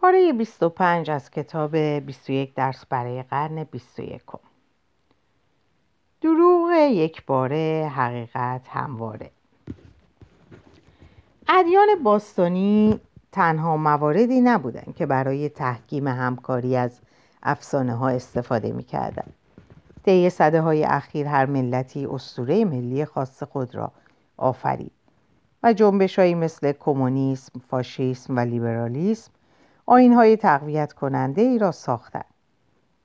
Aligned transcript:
پاره 0.00 0.32
25 0.32 1.10
از 1.10 1.30
کتاب 1.30 1.76
21 1.76 2.54
درس 2.54 2.86
برای 2.86 3.22
قرن 3.22 3.64
21 3.64 4.22
دروغ 6.20 6.70
یک 6.90 7.26
باره 7.26 7.92
حقیقت 7.94 8.68
همواره 8.68 9.30
ادیان 11.48 11.86
باستانی 12.02 13.00
تنها 13.32 13.76
مواردی 13.76 14.40
نبودند 14.40 14.94
که 14.96 15.06
برای 15.06 15.48
تحکیم 15.48 16.08
همکاری 16.08 16.76
از 16.76 17.00
افسانه 17.42 17.94
ها 17.94 18.08
استفاده 18.08 18.72
می 18.72 18.84
کردن. 18.84 19.32
طی 20.04 20.30
صده 20.30 20.60
های 20.60 20.84
اخیر 20.84 21.26
هر 21.26 21.46
ملتی 21.46 22.06
اسطوره 22.06 22.64
ملی 22.64 23.04
خاص 23.04 23.42
خود 23.42 23.74
را 23.74 23.92
آفرید 24.36 24.92
و 25.62 25.72
جنبش 25.72 26.18
مثل 26.18 26.72
کمونیسم، 26.72 27.60
فاشیسم 27.70 28.36
و 28.36 28.40
لیبرالیسم 28.40 29.30
آین 29.90 30.12
های 30.12 30.36
تقویت 30.36 30.92
کننده 30.92 31.42
ای 31.42 31.58
را 31.58 31.70
ساختند. 31.70 32.34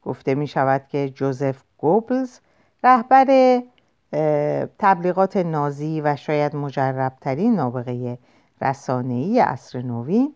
گفته 0.01 0.35
می 0.35 0.47
شود 0.47 0.87
که 0.87 1.09
جوزف 1.09 1.63
گوبلز 1.77 2.39
رهبر 2.83 3.61
تبلیغات 4.79 5.37
نازی 5.37 6.01
و 6.01 6.15
شاید 6.15 6.55
مجربترین 6.55 7.55
نابغه 7.55 8.17
رسانه‌ای 8.61 9.39
عصر 9.39 9.81
نوین 9.81 10.35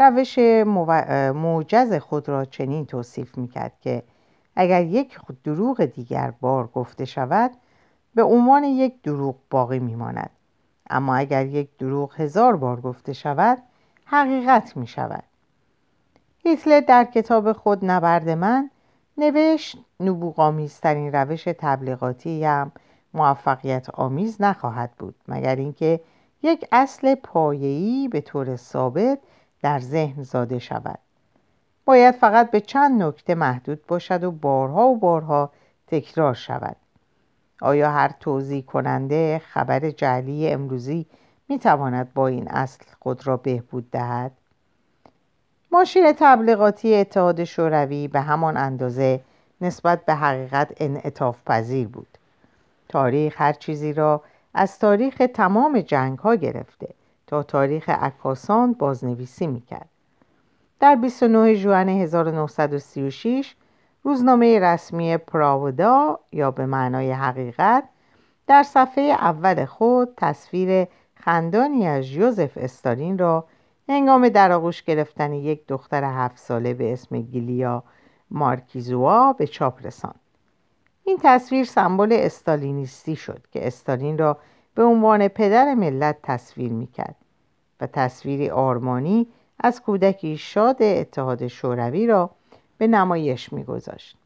روش 0.00 0.38
موجز 1.34 1.94
خود 1.94 2.28
را 2.28 2.44
چنین 2.44 2.86
توصیف 2.86 3.38
می‌کرد 3.38 3.72
که 3.80 4.02
اگر 4.56 4.82
یک 4.82 5.18
دروغ 5.44 5.84
دیگر 5.84 6.32
بار 6.40 6.66
گفته 6.66 7.04
شود 7.04 7.50
به 8.14 8.22
عنوان 8.22 8.64
یک 8.64 9.02
دروغ 9.02 9.36
باقی 9.50 9.78
میماند 9.78 10.30
اما 10.90 11.16
اگر 11.16 11.46
یک 11.46 11.76
دروغ 11.78 12.20
هزار 12.20 12.56
بار 12.56 12.80
گفته 12.80 13.12
شود 13.12 13.58
حقیقت 14.04 14.76
می 14.76 14.86
شود 14.86 15.24
هیتلر 16.46 16.80
در 16.80 17.04
کتاب 17.04 17.52
خود 17.52 17.84
نبرد 17.84 18.28
من 18.28 18.70
نوشت 19.18 19.78
نبوغامیزترین 20.00 21.12
روش 21.12 21.44
تبلیغاتی 21.44 22.44
هم 22.44 22.72
موفقیت 23.14 23.90
آمیز 23.90 24.42
نخواهد 24.42 24.92
بود 24.98 25.14
مگر 25.28 25.56
اینکه 25.56 26.00
یک 26.42 26.68
اصل 26.72 27.14
پایه‌ای 27.14 28.08
به 28.08 28.20
طور 28.20 28.56
ثابت 28.56 29.18
در 29.62 29.80
ذهن 29.80 30.22
زاده 30.22 30.58
شود 30.58 30.98
باید 31.84 32.14
فقط 32.14 32.50
به 32.50 32.60
چند 32.60 33.02
نکته 33.02 33.34
محدود 33.34 33.86
باشد 33.86 34.24
و 34.24 34.30
بارها 34.30 34.86
و 34.88 34.98
بارها 34.98 35.50
تکرار 35.86 36.34
شود 36.34 36.76
آیا 37.60 37.90
هر 37.90 38.10
توضیح 38.20 38.64
کننده 38.64 39.42
خبر 39.44 39.90
جعلی 39.90 40.48
امروزی 40.48 41.06
می 41.48 41.58
تواند 41.58 42.14
با 42.14 42.26
این 42.26 42.48
اصل 42.48 42.84
خود 43.00 43.26
را 43.26 43.36
بهبود 43.36 43.90
دهد؟ 43.90 44.32
ماشین 45.74 46.12
تبلیغاتی 46.18 46.94
اتحاد 46.94 47.44
شوروی 47.44 48.08
به 48.08 48.20
همان 48.20 48.56
اندازه 48.56 49.20
نسبت 49.60 50.04
به 50.04 50.14
حقیقت 50.14 50.72
انعطاف 50.76 51.36
پذیر 51.46 51.88
بود. 51.88 52.18
تاریخ 52.88 53.40
هر 53.40 53.52
چیزی 53.52 53.92
را 53.92 54.22
از 54.54 54.78
تاریخ 54.78 55.22
تمام 55.34 55.80
جنگ 55.80 56.18
ها 56.18 56.34
گرفته 56.34 56.88
تا 57.26 57.42
تاریخ 57.42 57.88
عکاسان 57.88 58.72
بازنویسی 58.72 59.46
می‌کرد. 59.46 59.88
در 60.80 60.94
29 60.94 61.54
ژوئن 61.54 61.88
1936 61.88 63.54
روزنامه 64.02 64.58
رسمی 64.58 65.16
پراودا 65.16 66.18
یا 66.32 66.50
به 66.50 66.66
معنای 66.66 67.12
حقیقت 67.12 67.84
در 68.46 68.62
صفحه 68.62 69.04
اول 69.04 69.64
خود 69.64 70.08
تصویر 70.16 70.86
خندانی 71.14 71.86
از 71.86 72.10
یوزف 72.10 72.52
استالین 72.56 73.18
را 73.18 73.44
هنگام 73.88 74.28
در 74.28 74.52
آغوش 74.52 74.82
گرفتن 74.82 75.32
یک 75.32 75.66
دختر 75.66 76.04
هفت 76.04 76.38
ساله 76.38 76.74
به 76.74 76.92
اسم 76.92 77.20
گیلیا 77.20 77.82
مارکیزوا 78.30 79.32
به 79.32 79.46
چاپ 79.46 79.86
رساند. 79.86 80.20
این 81.04 81.18
تصویر 81.22 81.64
سمبل 81.64 82.12
استالینیستی 82.12 83.16
شد 83.16 83.42
که 83.52 83.66
استالین 83.66 84.18
را 84.18 84.38
به 84.74 84.84
عنوان 84.84 85.28
پدر 85.28 85.74
ملت 85.74 86.18
تصویر 86.22 86.72
می‌کرد 86.72 87.16
و 87.80 87.86
تصویری 87.86 88.50
آرمانی 88.50 89.26
از 89.60 89.82
کودکی 89.82 90.36
شاد 90.36 90.82
اتحاد 90.82 91.46
شوروی 91.46 92.06
را 92.06 92.30
به 92.78 92.86
نمایش 92.86 93.52
میگذاشت. 93.52 94.16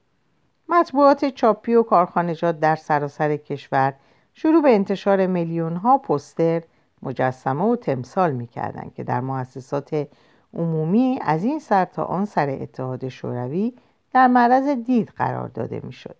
مطبوعات 0.68 1.24
چاپی 1.24 1.74
و 1.74 1.82
کارخانجات 1.82 2.60
در 2.60 2.76
سراسر 2.76 3.36
کشور 3.36 3.94
شروع 4.34 4.62
به 4.62 4.74
انتشار 4.74 5.26
میلیون 5.26 5.76
ها 5.76 5.98
پستر 5.98 6.62
مجسمه 7.02 7.64
و 7.64 7.76
تمثال 7.76 8.32
می‌کردند 8.32 8.94
که 8.94 9.04
در 9.04 9.20
مؤسسات 9.20 10.08
عمومی 10.54 11.18
از 11.22 11.44
این 11.44 11.58
سر 11.58 11.84
تا 11.84 12.04
آن 12.04 12.24
سر 12.24 12.50
اتحاد 12.50 13.08
شوروی 13.08 13.72
در 14.12 14.26
معرض 14.26 14.68
دید 14.68 15.08
قرار 15.16 15.48
داده 15.48 15.80
می‌شد. 15.84 16.16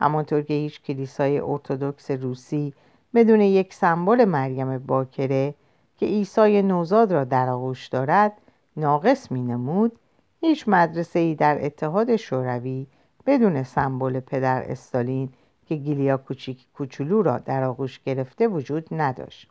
همانطور 0.00 0.42
که 0.42 0.54
هیچ 0.54 0.82
کلیسای 0.82 1.40
ارتودکس 1.40 2.10
روسی 2.10 2.74
بدون 3.14 3.40
یک 3.40 3.74
سمبل 3.74 4.24
مریم 4.24 4.78
باکره 4.78 5.54
که 5.96 6.06
عیسی 6.06 6.62
نوزاد 6.62 7.12
را 7.12 7.24
در 7.24 7.48
آغوش 7.48 7.86
دارد 7.86 8.32
ناقص 8.76 9.32
می 9.32 9.42
نمود 9.42 9.98
هیچ 10.40 10.64
مدرسه 10.66 11.18
ای 11.18 11.34
در 11.34 11.64
اتحاد 11.66 12.16
شوروی 12.16 12.86
بدون 13.26 13.62
سمبل 13.62 14.20
پدر 14.20 14.62
استالین 14.62 15.28
که 15.66 15.74
گیلیا 15.74 16.20
کوچولو 16.74 17.22
را 17.22 17.38
در 17.38 17.64
آغوش 17.64 18.00
گرفته 18.00 18.48
وجود 18.48 18.86
نداشت. 18.90 19.50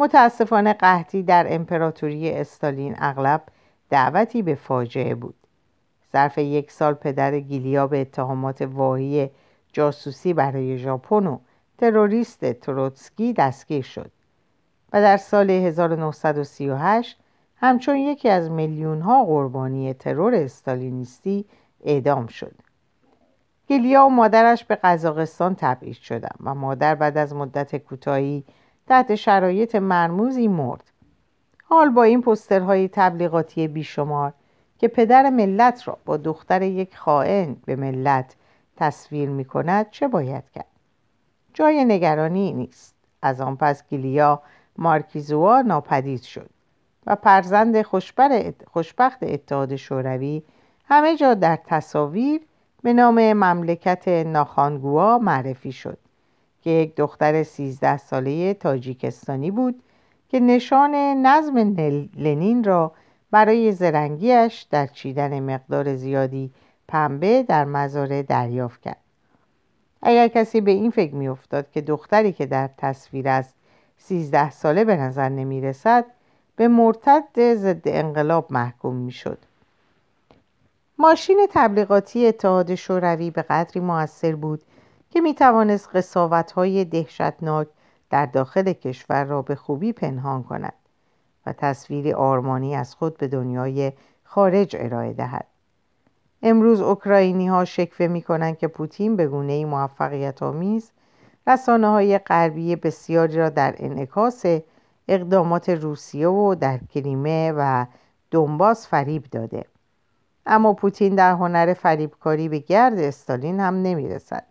متاسفانه 0.00 0.72
قحطی 0.72 1.22
در 1.22 1.46
امپراتوری 1.54 2.30
استالین 2.30 2.96
اغلب 2.98 3.42
دعوتی 3.90 4.42
به 4.42 4.54
فاجعه 4.54 5.14
بود. 5.14 5.34
ظرف 6.12 6.38
یک 6.38 6.70
سال 6.70 6.94
پدر 6.94 7.40
گیلیا 7.40 7.86
به 7.86 8.00
اتهامات 8.00 8.62
واهی 8.62 9.30
جاسوسی 9.72 10.32
برای 10.32 10.78
ژاپن 10.78 11.26
و 11.26 11.38
تروریست 11.78 12.52
تروتسکی 12.52 13.32
دستگیر 13.32 13.82
شد 13.82 14.10
و 14.92 15.00
در 15.00 15.16
سال 15.16 15.50
1938 15.50 17.18
همچون 17.56 17.96
یکی 17.96 18.28
از 18.28 18.50
میلیون 18.50 19.00
ها 19.00 19.24
قربانی 19.24 19.94
ترور 19.94 20.34
استالینیستی 20.34 21.44
اعدام 21.84 22.26
شد. 22.26 22.54
گیلیا 23.68 24.06
و 24.06 24.08
مادرش 24.08 24.64
به 24.64 24.74
قزاقستان 24.74 25.54
تبعید 25.54 25.96
شدند 25.96 26.38
و 26.44 26.54
مادر 26.54 26.94
بعد 26.94 27.18
از 27.18 27.34
مدت 27.34 27.76
کوتاهی 27.76 28.44
تحت 28.90 29.14
شرایط 29.14 29.74
مرموزی 29.74 30.48
مرد. 30.48 30.90
حال 31.64 31.90
با 31.90 32.02
این 32.02 32.22
پسترهای 32.22 32.88
تبلیغاتی 32.88 33.68
بیشمار 33.68 34.32
که 34.78 34.88
پدر 34.88 35.30
ملت 35.30 35.88
را 35.88 35.98
با 36.04 36.16
دختر 36.16 36.62
یک 36.62 36.96
خائن 36.96 37.56
به 37.64 37.76
ملت 37.76 38.36
تصویر 38.76 39.28
می 39.28 39.44
کند 39.44 39.90
چه 39.90 40.08
باید 40.08 40.44
کرد؟ 40.54 40.66
جای 41.54 41.84
نگرانی 41.84 42.52
نیست. 42.52 42.94
از 43.22 43.40
آن 43.40 43.56
پس 43.56 43.88
گیلیا 43.88 44.42
مارکیزوا 44.78 45.62
ناپدید 45.62 46.22
شد 46.22 46.50
و 47.06 47.14
فرزند 47.14 47.82
خوشبخت 48.72 49.22
اتحاد 49.22 49.76
شوروی 49.76 50.42
همه 50.84 51.16
جا 51.16 51.34
در 51.34 51.58
تصاویر 51.66 52.40
به 52.82 52.92
نام 52.92 53.32
مملکت 53.32 54.08
ناخانگوا 54.08 55.18
معرفی 55.18 55.72
شد. 55.72 55.98
که 56.62 56.70
یک 56.70 56.96
دختر 56.96 57.42
سیزده 57.42 57.96
ساله 57.96 58.54
تاجیکستانی 58.54 59.50
بود 59.50 59.82
که 60.28 60.40
نشان 60.40 60.94
نظم 61.26 61.58
لنین 62.16 62.64
را 62.64 62.92
برای 63.30 63.72
زرنگیش 63.72 64.66
در 64.70 64.86
چیدن 64.86 65.40
مقدار 65.40 65.96
زیادی 65.96 66.50
پنبه 66.88 67.42
در 67.42 67.64
مزاره 67.64 68.22
دریافت 68.22 68.80
کرد 68.80 69.00
اگر 70.02 70.28
کسی 70.28 70.60
به 70.60 70.70
این 70.70 70.90
فکر 70.90 71.14
میافتاد 71.14 71.70
که 71.70 71.80
دختری 71.80 72.32
که 72.32 72.46
در 72.46 72.70
تصویر 72.78 73.28
است 73.28 73.54
سیزده 73.98 74.50
ساله 74.50 74.84
به 74.84 74.96
نظر 74.96 75.28
نمی 75.28 75.60
رسد 75.60 76.04
به 76.56 76.68
مرتد 76.68 77.54
ضد 77.54 77.82
انقلاب 77.84 78.46
محکوم 78.50 78.96
می 78.96 79.12
شد. 79.12 79.38
ماشین 80.98 81.46
تبلیغاتی 81.50 82.26
اتحاد 82.26 82.74
شوروی 82.74 83.30
به 83.30 83.42
قدری 83.42 83.80
موثر 83.80 84.34
بود 84.34 84.62
که 85.10 85.20
می 85.20 85.34
توانست 85.34 85.88
قصاوت 85.94 86.52
های 86.52 86.84
دهشتناک 86.84 87.68
در 88.10 88.26
داخل 88.26 88.72
کشور 88.72 89.24
را 89.24 89.42
به 89.42 89.54
خوبی 89.54 89.92
پنهان 89.92 90.42
کند 90.42 90.74
و 91.46 91.52
تصویری 91.52 92.12
آرمانی 92.12 92.74
از 92.76 92.94
خود 92.94 93.16
به 93.16 93.28
دنیای 93.28 93.92
خارج 94.24 94.76
ارائه 94.78 95.12
دهد. 95.12 95.46
امروز 96.42 96.80
اوکراینی 96.80 97.48
ها 97.48 97.64
شکوه 97.64 98.06
می 98.06 98.22
کنند 98.22 98.58
که 98.58 98.68
پوتین 98.68 99.16
به 99.16 99.26
گونه 99.26 99.64
موفقیت 99.64 100.42
آمیز 100.42 100.90
رسانه 101.46 101.88
های 101.88 102.18
غربی 102.18 102.76
بسیاری 102.76 103.36
را 103.36 103.48
در 103.48 103.74
انعکاس 103.78 104.44
اقدامات 105.08 105.68
روسیه 105.68 106.28
و 106.28 106.54
در 106.54 106.78
کریمه 106.78 107.52
و 107.56 107.86
دنباس 108.30 108.88
فریب 108.88 109.24
داده 109.24 109.64
اما 110.46 110.72
پوتین 110.72 111.14
در 111.14 111.32
هنر 111.32 111.74
فریبکاری 111.74 112.48
به 112.48 112.58
گرد 112.58 112.98
استالین 112.98 113.60
هم 113.60 113.82
نمی‌رسد 113.82 114.49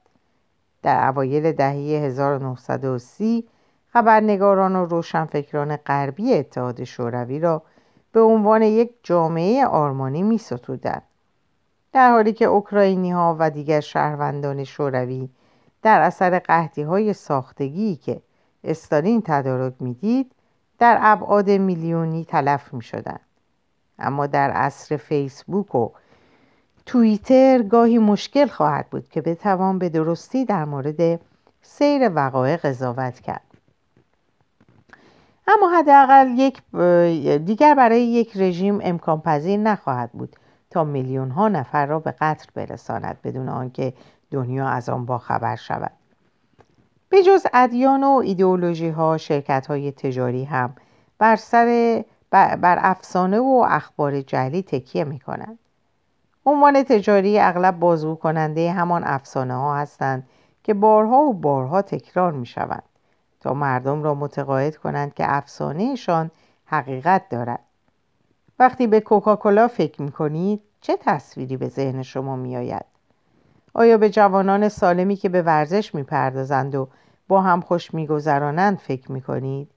در 0.82 1.08
اوایل 1.08 1.52
دهه 1.52 1.74
1930 1.74 3.48
خبرنگاران 3.94 4.76
و 4.76 4.86
روشنفکران 4.86 5.76
غربی 5.76 6.34
اتحاد 6.34 6.84
شوروی 6.84 7.40
را 7.40 7.62
به 8.12 8.22
عنوان 8.22 8.62
یک 8.62 8.92
جامعه 9.04 9.66
آرمانی 9.66 10.24
می 10.24 10.38
ستودن. 10.38 11.02
در 11.94 12.12
حالی 12.12 12.34
که 12.34 12.46
اوکراینی 12.46 13.12
ها 13.12 13.36
و 13.40 13.50
دیگر 13.50 13.80
شهروندان 13.80 14.64
شوروی 14.64 15.30
در 15.82 16.02
اثر 16.02 16.40
قهدی 16.40 16.82
های 16.82 17.14
ساختگی 17.14 17.96
که 17.96 18.22
استالین 18.64 19.22
تدارک 19.26 19.74
می‌دید 19.80 20.32
در 20.80 20.98
ابعاد 21.02 21.50
میلیونی 21.50 22.26
تلف 22.26 22.74
می 22.74 22.82
شدن. 22.82 23.20
اما 24.00 24.28
در 24.28 24.52
عصر 24.52 24.98
فیسبوک 24.98 25.76
و 25.76 25.90
توییتر 26.90 27.64
گاهی 27.64 27.98
مشکل 27.98 28.48
خواهد 28.48 28.90
بود 28.90 29.10
که 29.10 29.22
بتوان 29.22 29.80
به 29.80 29.90
درستی 29.90 30.46
در 30.46 30.66
مورد 30.66 31.20
سیر 31.62 32.12
وقایع 32.16 32.58
قضاوت 32.58 33.20
کرد 33.20 33.44
اما 35.48 35.70
حداقل 35.80 36.28
یک 36.38 36.62
دیگر 37.46 37.76
برای 37.76 38.02
یک 38.02 38.38
رژیم 38.38 38.80
امکان 38.84 39.22
پذیر 39.22 39.60
نخواهد 39.60 40.12
بود 40.12 40.36
تا 40.70 40.84
میلیون 40.84 41.32
ها 41.32 41.48
نفر 41.48 41.86
را 41.86 42.00
به 42.00 42.12
قتل 42.12 42.46
برساند 42.54 43.18
بدون 43.24 43.50
آنکه 43.50 43.94
دنیا 44.32 44.68
از 44.68 44.90
آن 44.90 45.06
باخبر 45.06 45.56
شود 45.56 45.92
به 47.10 47.24
جز 47.24 47.46
ادیان 47.54 48.04
و 48.04 48.22
ایدئولوژی 48.24 48.90
ها 48.90 49.18
شرکت 49.18 49.68
های 49.68 49.92
تجاری 49.92 50.44
هم 50.44 50.76
بر 51.18 51.36
سر 51.36 52.04
بر 52.32 52.78
افسانه 52.82 53.40
و 53.40 53.66
اخبار 53.70 54.22
جعلی 54.22 54.64
تکیه 54.64 55.04
می 55.04 55.20
کنند. 55.20 55.60
عنوان 56.46 56.84
تجاری 56.84 57.40
اغلب 57.40 57.80
بازگو 57.80 58.16
کننده 58.16 58.72
همان 58.72 59.04
افسانه 59.04 59.54
ها 59.54 59.78
هستند 59.78 60.28
که 60.64 60.74
بارها 60.74 61.18
و 61.18 61.34
بارها 61.34 61.82
تکرار 61.82 62.32
می 62.32 62.46
شوند 62.46 62.84
تا 63.40 63.54
مردم 63.54 64.04
را 64.04 64.16
متقاعد 64.16 64.78
کنند 64.78 65.14
که 65.14 65.24
افسانهشان 65.28 66.32
حقیقت 66.66 67.30
دارد. 67.30 67.60
وقتی 68.60 68.88
به 68.88 69.00
کوکاکولا 69.00 69.68
فکر 69.68 70.02
می 70.02 70.12
کنید 70.12 70.62
چه 70.82 70.98
تصویری 71.02 71.58
به 71.58 71.68
ذهن 71.68 72.04
شما 72.04 72.36
می 72.36 72.58
آید؟ 72.58 72.86
آیا 73.74 73.98
به 73.98 74.10
جوانان 74.10 74.70
سالمی 74.70 75.16
که 75.16 75.30
به 75.30 75.42
ورزش 75.42 75.96
می 75.96 76.04
پردازند 76.04 76.76
و 76.76 76.88
با 77.28 77.42
هم 77.42 77.62
خوش 77.62 77.94
می 77.94 78.08
گذرانند 78.08 78.78
فکر 78.78 79.12
می 79.12 79.22
کنید؟ 79.22 79.72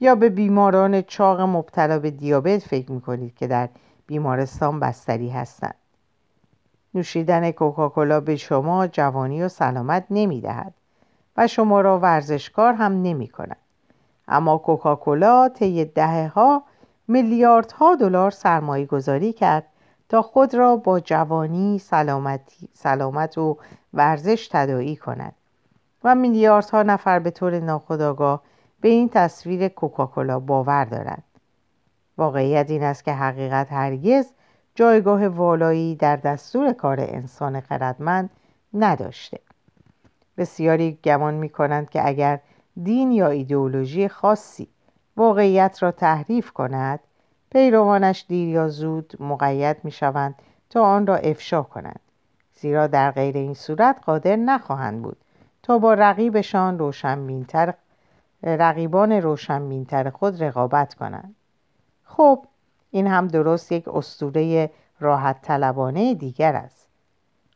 یا 0.00 0.14
به 0.14 0.28
بیماران 0.28 1.02
چاق 1.02 1.40
مبتلا 1.40 1.98
به 1.98 2.10
دیابت 2.10 2.58
فکر 2.58 2.92
می 2.92 3.00
کنید 3.00 3.34
که 3.34 3.46
در 3.46 3.68
بیمارستان 4.06 4.80
بستری 4.80 5.30
هستند؟ 5.30 5.74
نوشیدن 6.94 7.50
کوکاکولا 7.50 8.20
به 8.20 8.36
شما 8.36 8.86
جوانی 8.86 9.42
و 9.42 9.48
سلامت 9.48 10.04
نمی 10.10 10.40
دهد 10.40 10.74
و 11.36 11.46
شما 11.46 11.80
را 11.80 11.98
ورزشکار 11.98 12.72
هم 12.72 13.02
نمی 13.02 13.28
کند. 13.28 13.56
اما 14.28 14.58
کوکاکولا 14.58 15.48
طی 15.48 15.84
دهه 15.84 16.28
ها 16.34 16.62
میلیاردها 17.08 17.94
دلار 17.94 18.30
سرمایه 18.30 18.86
گذاری 18.86 19.32
کرد 19.32 19.66
تا 20.08 20.22
خود 20.22 20.54
را 20.54 20.76
با 20.76 21.00
جوانی 21.00 21.78
سلامتی، 21.78 22.68
سلامت 22.72 23.38
و 23.38 23.58
ورزش 23.94 24.48
تدایی 24.48 24.96
کند 24.96 25.34
و 26.04 26.14
میلیاردها 26.14 26.82
نفر 26.82 27.18
به 27.18 27.30
طور 27.30 27.60
ناخودآگاه 27.60 28.42
به 28.80 28.88
این 28.88 29.08
تصویر 29.08 29.68
کوکاکولا 29.68 30.40
باور 30.40 30.84
دارند 30.84 31.22
واقعیت 32.18 32.70
این 32.70 32.82
است 32.82 33.04
که 33.04 33.12
حقیقت 33.12 33.72
هرگز 33.72 34.32
جایگاه 34.74 35.28
والایی 35.28 35.94
در 35.96 36.16
دستور 36.16 36.72
کار 36.72 37.00
انسان 37.00 37.60
خردمند 37.60 38.30
نداشته. 38.74 39.40
بسیاری 40.36 40.98
گمان 41.04 41.34
می 41.34 41.48
کنند 41.48 41.90
که 41.90 42.08
اگر 42.08 42.40
دین 42.82 43.12
یا 43.12 43.28
ایدئولوژی 43.28 44.08
خاصی 44.08 44.68
واقعیت 45.16 45.82
را 45.82 45.90
تحریف 45.90 46.50
کند 46.50 47.00
پیروانش 47.50 48.24
دیر 48.28 48.48
یا 48.48 48.68
زود 48.68 49.16
مقید 49.20 49.76
می 49.84 49.90
شوند 49.90 50.34
تا 50.70 50.82
آن 50.82 51.06
را 51.06 51.16
افشا 51.16 51.62
کنند. 51.62 52.00
زیرا 52.54 52.86
در 52.86 53.10
غیر 53.10 53.36
این 53.36 53.54
صورت 53.54 54.00
قادر 54.04 54.36
نخواهند 54.36 55.02
بود 55.02 55.16
تا 55.62 55.78
با 55.78 55.94
رقیبشان 55.94 56.78
روشنبینتر 56.78 57.74
رقیبان 58.42 59.12
روشنبینتر 59.12 60.10
خود 60.10 60.42
رقابت 60.42 60.94
کنند. 60.94 61.34
خب 62.16 62.44
این 62.90 63.06
هم 63.06 63.28
درست 63.28 63.72
یک 63.72 63.88
استوره 63.88 64.70
راحت 65.00 65.42
طلبانه 65.42 66.14
دیگر 66.14 66.54
است. 66.54 66.88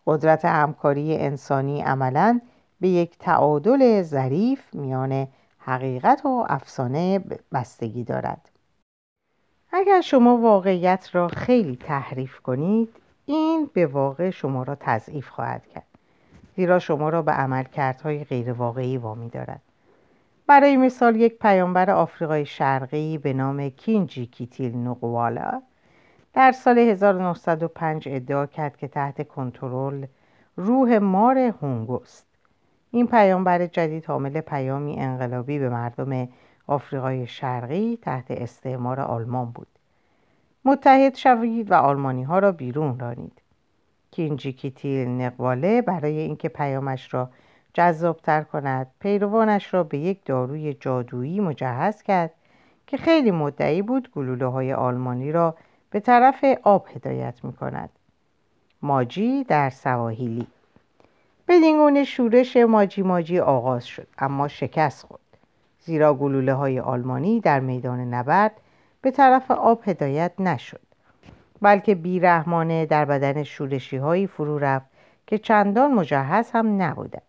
قدرت 0.07 0.45
همکاری 0.45 1.17
انسانی 1.17 1.83
عملا 1.83 2.41
به 2.81 2.89
یک 2.89 3.19
تعادل 3.19 4.03
ظریف 4.03 4.75
میان 4.75 5.29
حقیقت 5.59 6.27
و 6.27 6.47
افسانه 6.49 7.25
بستگی 7.53 8.05
دارد. 8.05 8.51
اگر 9.73 10.01
شما 10.01 10.37
واقعیت 10.37 11.09
را 11.13 11.29
خیلی 11.29 11.77
تحریف 11.77 12.41
کنید 12.41 12.89
این 13.27 13.71
به 13.75 13.87
واقع 13.87 14.31
شما 14.31 14.63
را 14.63 14.77
تضعیف 14.81 15.29
خواهد 15.29 15.67
کرد 15.67 15.87
زیرا 16.57 16.79
شما 16.79 17.09
را 17.09 17.23
به 17.23 17.33
عملکردهای 17.33 18.25
غیرواقعی 18.25 18.97
وامی 18.99 19.29
دارد. 19.29 19.63
برای 20.51 20.77
مثال 20.77 21.17
یک 21.17 21.39
پیامبر 21.39 21.91
آفریقای 21.91 22.47
شرقی 22.47 23.19
به 23.19 23.33
نام 23.33 23.69
کینجی 23.69 24.27
کیتیل 24.27 24.77
نقوالا 24.77 25.63
در 26.35 26.53
سال 26.53 26.79
1905 26.79 28.09
ادعا 28.09 28.47
کرد 28.47 28.77
که 28.77 28.89
تحت 28.89 29.29
کنترل 29.29 30.07
روح 30.57 30.99
مار 30.99 31.39
هونگوست 31.39 32.27
این 32.91 33.07
پیامبر 33.07 33.67
جدید 33.67 34.05
حامل 34.05 34.41
پیامی 34.41 34.97
انقلابی 34.99 35.59
به 35.59 35.69
مردم 35.69 36.29
آفریقای 36.67 37.27
شرقی 37.27 37.99
تحت 38.03 38.31
استعمار 38.31 39.01
آلمان 39.01 39.51
بود. 39.51 39.69
متحد 40.65 41.15
شوید 41.15 41.71
و 41.71 41.75
آلمانی 41.75 42.23
ها 42.23 42.39
را 42.39 42.53
بیرون 42.53 42.99
رانید. 42.99 43.43
کینجی 44.11 44.53
کیتیل 44.53 45.09
نقواله 45.09 45.83
برای 45.83 46.19
اینکه 46.19 46.49
پیامش 46.49 47.15
را 47.15 47.31
جذابتر 47.75 48.43
کند. 48.43 48.87
پیروانش 49.01 49.75
را 49.75 49.85
به 49.85 49.99
یک 49.99 50.25
داروی 50.25 50.75
جادویی 50.75 51.41
مجهز 51.41 52.03
کرد 52.03 52.31
که 52.87 52.97
خیلی 52.97 53.31
مدعی 53.31 53.83
بود 53.83 54.11
گلوله 54.11 54.47
های 54.47 54.73
آلمانی 54.73 55.33
را 55.33 55.57
به 55.91 56.01
طرف 56.01 56.45
آب 56.63 56.87
هدایت 56.95 57.45
می 57.45 57.53
کند. 57.53 57.91
ماجی 58.83 59.45
در 59.45 59.71
سواحیلی. 59.71 60.47
بدین 61.49 61.77
گونه 61.77 62.05
شورش 62.05 62.57
ماجی 62.57 63.03
ماجی 63.03 63.39
آغاز 63.39 63.87
شد 63.87 64.07
اما 64.19 64.49
شکست 64.49 65.07
خورد. 65.07 65.21
زیرا 65.81 66.15
گلوله 66.15 66.55
های 66.55 66.81
آلمانی 66.81 67.41
در 67.41 67.61
میدان 67.61 68.01
نبرد 68.15 68.61
به 69.03 69.11
طرف 69.11 69.51
آب 69.51 69.83
هدایت 69.87 70.33
نشد 70.39 70.81
بلکه 71.63 71.95
بیرحمانه 71.95 72.87
در 72.87 73.05
بدن 73.05 73.43
شورشی 73.43 73.97
هایی 73.97 74.27
فرو 74.27 74.59
رفت 74.59 74.87
که 75.27 75.39
چندان 75.39 75.95
مجهز 75.95 76.51
هم 76.51 76.83
نبودند. 76.83 77.23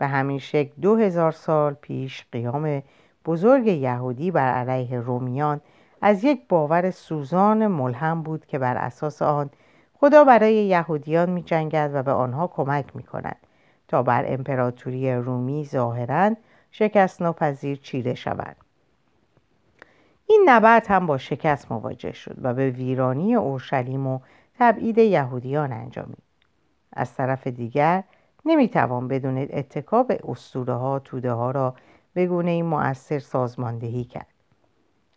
به 0.00 0.06
همین 0.06 0.38
شکل 0.38 0.72
دو 0.80 0.96
هزار 0.96 1.32
سال 1.32 1.74
پیش 1.74 2.26
قیام 2.32 2.82
بزرگ 3.24 3.66
یهودی 3.66 4.30
بر 4.30 4.52
علیه 4.52 5.00
رومیان 5.00 5.60
از 6.02 6.24
یک 6.24 6.40
باور 6.48 6.90
سوزان 6.90 7.66
ملهم 7.66 8.22
بود 8.22 8.46
که 8.46 8.58
بر 8.58 8.76
اساس 8.76 9.22
آن 9.22 9.50
خدا 9.94 10.24
برای 10.24 10.54
یهودیان 10.54 11.30
می 11.30 11.42
جنگد 11.42 11.90
و 11.94 12.02
به 12.02 12.12
آنها 12.12 12.46
کمک 12.46 12.96
می 12.96 13.02
کند 13.02 13.36
تا 13.88 14.02
بر 14.02 14.24
امپراتوری 14.26 15.14
رومی 15.14 15.64
ظاهرا 15.64 16.30
شکست 16.70 17.22
ناپذیر 17.22 17.76
چیره 17.76 18.14
شوند. 18.14 18.56
این 20.26 20.42
نبرد 20.46 20.86
هم 20.86 21.06
با 21.06 21.18
شکست 21.18 21.72
مواجه 21.72 22.12
شد 22.12 22.36
و 22.42 22.54
به 22.54 22.70
ویرانی 22.70 23.34
اورشلیم 23.34 24.06
و 24.06 24.20
تبعید 24.58 24.98
یهودیان 24.98 25.72
انجامید. 25.72 26.22
از 26.92 27.14
طرف 27.14 27.46
دیگر 27.46 28.04
نمی‌توان 28.44 29.08
بدون 29.08 29.38
اتکا 29.50 30.02
به 30.02 30.20
اسطوره 30.28 30.74
ها 30.74 30.98
توده 30.98 31.32
ها 31.32 31.50
را 31.50 31.74
به 32.14 32.26
گونه 32.26 32.62
مؤثر 32.62 33.18
سازماندهی 33.18 34.04
کرد 34.04 34.26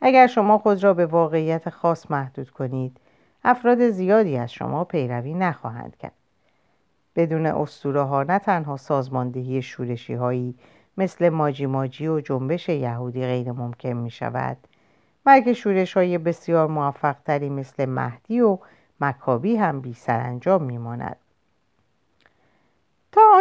اگر 0.01 0.27
شما 0.27 0.57
خود 0.57 0.83
را 0.83 0.93
به 0.93 1.05
واقعیت 1.05 1.69
خاص 1.69 2.11
محدود 2.11 2.49
کنید 2.49 2.97
افراد 3.43 3.89
زیادی 3.89 4.37
از 4.37 4.53
شما 4.53 4.83
پیروی 4.83 5.33
نخواهند 5.33 5.97
کرد 5.97 6.13
بدون 7.15 7.45
اسطوره 7.45 8.01
ها 8.01 8.23
نه 8.23 8.39
تنها 8.39 8.77
سازماندهی 8.77 9.61
شورشی 9.61 10.13
هایی 10.13 10.55
مثل 10.97 11.29
ماجی 11.29 11.65
ماجی 11.65 12.07
و 12.07 12.19
جنبش 12.19 12.69
یهودی 12.69 13.21
غیر 13.21 13.51
ممکن 13.51 13.89
می 13.89 14.09
شود 14.09 14.57
بلکه 15.25 15.53
شورش 15.53 15.97
های 15.97 16.17
بسیار 16.17 16.67
موفق 16.67 17.15
تری 17.25 17.49
مثل 17.49 17.85
مهدی 17.85 18.41
و 18.41 18.57
مکابی 19.01 19.55
هم 19.55 19.81
بی 19.81 19.93
سرانجام 19.93 20.63
می 20.63 20.77
ماند. 20.77 21.17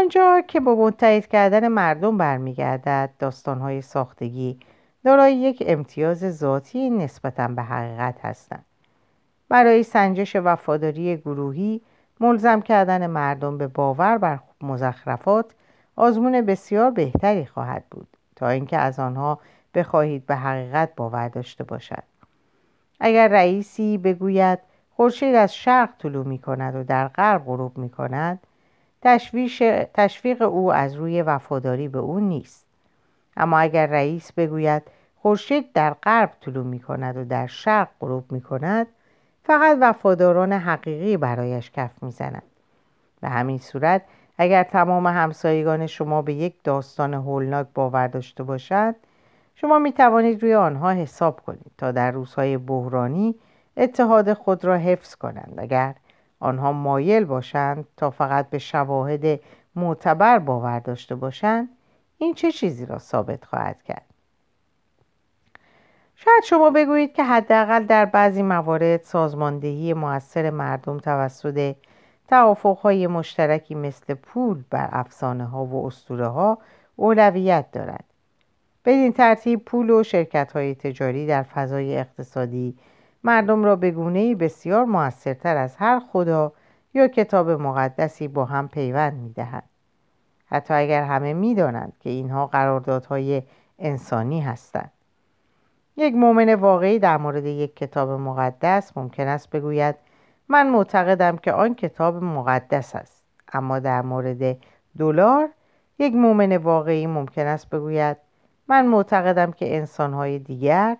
آنجا 0.03 0.41
که 0.49 0.61
با 0.61 0.75
متحد 0.75 1.27
کردن 1.27 1.69
مردم 1.69 2.19
برمیگردد 2.19 3.11
داستانهای 3.19 3.83
ساختگی 3.83 4.59
دارای 5.05 5.35
یک 5.35 5.63
امتیاز 5.67 6.39
ذاتی 6.39 6.91
نسبتا 6.91 7.49
به 7.49 7.63
حقیقت 7.63 8.25
هستند. 8.25 8.65
برای 9.49 9.83
سنجش 9.83 10.37
وفاداری 10.37 11.17
گروهی 11.17 11.81
ملزم 12.21 12.61
کردن 12.61 13.07
مردم 13.07 13.59
به 13.59 13.67
باور 13.67 14.19
بر 14.19 14.39
مزخرفات 14.61 15.55
آزمون 15.97 16.41
بسیار 16.41 16.91
بهتری 16.91 17.47
خواهد 17.47 17.85
بود 17.91 18.09
تا 18.37 18.49
اینکه 18.49 18.79
از 18.79 18.99
آنها 18.99 19.39
بخواهید 19.75 20.27
به 20.27 20.37
حقیقت 20.37 20.95
باور 20.97 21.29
داشته 21.29 21.65
باشد. 21.65 22.03
اگر 23.01 23.29
رئیسی 23.29 23.99
بگوید 23.99 24.59
خورشید 24.97 25.35
از 25.35 25.55
شرق 25.55 25.91
طلوع 25.99 26.27
می 26.27 26.39
کند 26.39 26.77
و 26.77 26.85
در 26.85 27.09
غرب 27.09 27.45
غروب 27.45 27.79
می 27.79 27.91
کند 27.91 28.41
تشویق 29.95 30.43
او 30.43 30.73
از 30.73 30.95
روی 30.95 31.23
وفاداری 31.23 31.89
به 31.89 31.99
او 31.99 32.21
نیست 32.21 32.67
اما 33.37 33.59
اگر 33.59 33.87
رئیس 33.87 34.33
بگوید 34.33 34.83
خورشید 35.17 35.73
در 35.73 35.95
غرب 35.95 36.33
طلوع 36.41 36.65
می 36.65 36.81
کند 36.81 37.17
و 37.17 37.25
در 37.25 37.47
شرق 37.47 37.89
غروب 38.01 38.33
می 38.33 38.41
کند 38.41 38.87
فقط 39.45 39.79
وفاداران 39.81 40.53
حقیقی 40.53 41.17
برایش 41.17 41.71
کف 41.71 42.03
می 42.03 42.11
زند. 42.11 42.43
به 43.21 43.29
همین 43.29 43.59
صورت 43.59 44.03
اگر 44.39 44.63
تمام 44.63 45.07
همسایگان 45.07 45.87
شما 45.87 46.23
به 46.23 46.33
یک 46.33 46.55
داستان 46.65 47.15
هولناک 47.15 47.67
باور 47.75 48.07
داشته 48.07 48.43
باشند 48.43 48.97
شما 49.55 49.79
می 49.79 49.93
توانید 49.93 50.43
روی 50.43 50.55
آنها 50.55 50.91
حساب 50.91 51.41
کنید 51.41 51.73
تا 51.79 51.93
در 51.93 52.11
روزهای 52.11 52.57
بحرانی 52.57 53.35
اتحاد 53.77 54.33
خود 54.33 54.65
را 54.65 54.77
حفظ 54.77 55.15
کنند 55.15 55.55
اگر 55.59 55.95
آنها 56.43 56.73
مایل 56.73 57.25
باشند 57.25 57.85
تا 57.97 58.11
فقط 58.11 58.51
به 58.51 58.59
شواهد 58.59 59.41
معتبر 59.77 60.39
باور 60.39 60.79
داشته 60.79 61.15
باشند 61.15 61.69
این 62.19 62.35
چه 62.35 62.53
چیزی 62.53 62.87
را 62.87 62.99
ثابت 62.99 63.45
خواهد 63.45 63.83
کرد؟ 63.83 64.07
شاید 66.17 66.45
شما 66.45 66.71
بگویید 66.71 67.13
که 67.13 67.25
حداقل 67.25 67.85
در 67.85 68.05
بعضی 68.05 68.43
موارد 68.43 69.03
سازماندهی 69.03 69.95
موثر 69.95 70.51
مردم 70.51 70.99
توسط 70.99 71.75
توافقهای 72.29 73.07
مشترکی 73.07 73.75
مثل 73.75 74.15
پول 74.15 74.65
بر 74.71 74.89
افسانه 74.93 75.45
ها 75.45 75.65
و 75.65 75.87
اسطوره 75.87 76.27
ها 76.27 76.59
اولویت 76.97 77.67
دارد. 77.73 78.05
بدین 78.85 79.13
ترتیب 79.13 79.65
پول 79.65 79.91
و 79.91 80.03
شرکت 80.03 80.53
های 80.53 80.75
تجاری 80.75 81.27
در 81.27 81.43
فضای 81.43 81.99
اقتصادی 81.99 82.77
مردم 83.25 83.65
را 83.65 83.77
به 83.77 83.91
گونه 83.91 84.35
بسیار 84.35 84.85
موثرتر 84.85 85.57
از 85.57 85.77
هر 85.77 86.01
خدا 86.13 86.53
یا 86.95 87.09
کتاب 87.09 87.51
مقدسی 87.51 88.29
با 88.29 88.45
هم 88.45 88.69
پیوند 88.69 89.13
می 89.13 89.33
دهند. 89.33 89.69
حتی 90.47 90.75
اگر 90.75 91.03
همه 91.03 91.33
می 91.33 91.55
دانند 91.55 91.93
که 92.01 92.11
اینها 92.11 92.47
قراردادهای 92.47 93.43
انسانی 93.79 94.41
هستند. 94.41 94.93
یک 95.97 96.15
مؤمن 96.15 96.55
واقعی 96.55 96.99
در 96.99 97.17
مورد 97.17 97.47
یک 97.47 97.77
کتاب 97.77 98.11
مقدس 98.11 98.97
ممکن 98.97 99.29
است 99.29 99.51
بگوید 99.51 99.95
من 100.49 100.71
معتقدم 100.71 101.37
که 101.37 101.53
آن 101.53 101.75
کتاب 101.75 102.23
مقدس 102.23 102.97
است 102.97 103.25
اما 103.53 103.79
در 103.79 104.03
مورد 104.03 104.57
دلار 104.99 105.49
یک 105.99 106.15
مؤمن 106.15 106.57
واقعی 106.57 107.07
ممکن 107.07 107.47
است 107.47 107.71
بگوید 107.71 108.17
من 108.69 108.87
معتقدم 108.87 109.53
که 109.53 109.77
انسانهای 109.77 110.39
دیگر 110.39 110.97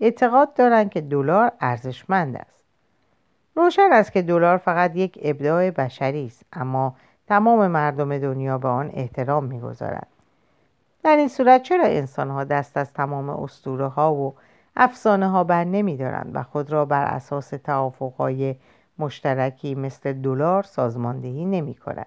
اعتقاد 0.00 0.54
دارند 0.54 0.90
که 0.90 1.00
دلار 1.00 1.52
ارزشمند 1.60 2.36
است. 2.36 2.64
روشن 3.54 3.88
است 3.92 4.12
که 4.12 4.22
دلار 4.22 4.56
فقط 4.56 4.96
یک 4.96 5.18
ابداع 5.22 5.70
بشری 5.70 6.26
است 6.26 6.42
اما 6.52 6.96
تمام 7.26 7.66
مردم 7.66 8.18
دنیا 8.18 8.58
به 8.58 8.68
آن 8.68 8.90
احترام 8.94 9.44
می‌گذارند. 9.44 10.06
در 11.02 11.16
این 11.16 11.28
صورت 11.28 11.62
چرا 11.62 11.84
انسان 11.84 12.30
ها 12.30 12.44
دست 12.44 12.76
از 12.76 12.92
تمام 12.92 13.30
اسطوره 13.30 13.86
ها 13.86 14.14
و 14.14 14.34
افسانه 14.76 15.28
ها 15.28 15.44
بر 15.44 15.64
نمی 15.64 15.96
دارند 15.96 16.30
و 16.34 16.42
خود 16.42 16.72
را 16.72 16.84
بر 16.84 17.04
اساس 17.04 17.48
توافق 17.48 18.12
های 18.14 18.56
مشترکی 18.98 19.74
مثل 19.74 20.12
دلار 20.12 20.62
سازماندهی 20.62 21.44
نمی 21.44 21.74
کنند 21.74 22.06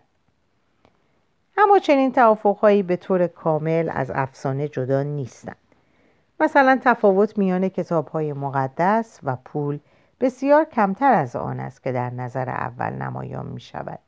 اما 1.58 1.80
چنین 1.80 2.12
توافقهایی 2.12 2.84
به 2.84 2.96
طور 2.96 3.28
کامل 3.28 3.90
از 3.94 4.12
افسانه 4.12 4.68
جدا 4.68 5.04
نیستند. 5.04 5.69
مثلا 6.40 6.80
تفاوت 6.84 7.38
میان 7.38 7.70
کتاب 7.70 8.08
های 8.08 8.34
مقدس 8.34 9.20
و 9.24 9.36
پول 9.36 9.80
بسیار 10.20 10.66
کمتر 10.66 11.14
از 11.14 11.36
آن 11.36 11.60
است 11.60 11.84
که 11.84 11.92
در 11.92 12.10
نظر 12.10 12.50
اول 12.50 12.94
نمایان 12.94 13.46
می 13.46 13.60
شود 13.60 14.00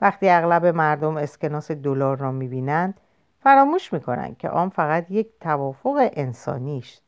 وقتی 0.00 0.28
اغلب 0.28 0.66
مردم 0.66 1.16
اسکناس 1.16 1.70
دلار 1.70 2.16
را 2.16 2.32
می 2.32 2.48
بینند 2.48 3.00
فراموش 3.40 3.92
می 3.92 4.00
کنند 4.00 4.38
که 4.38 4.48
آن 4.48 4.68
فقط 4.68 5.10
یک 5.10 5.28
توافق 5.40 6.10
انسانی 6.12 6.78
است. 6.78 7.02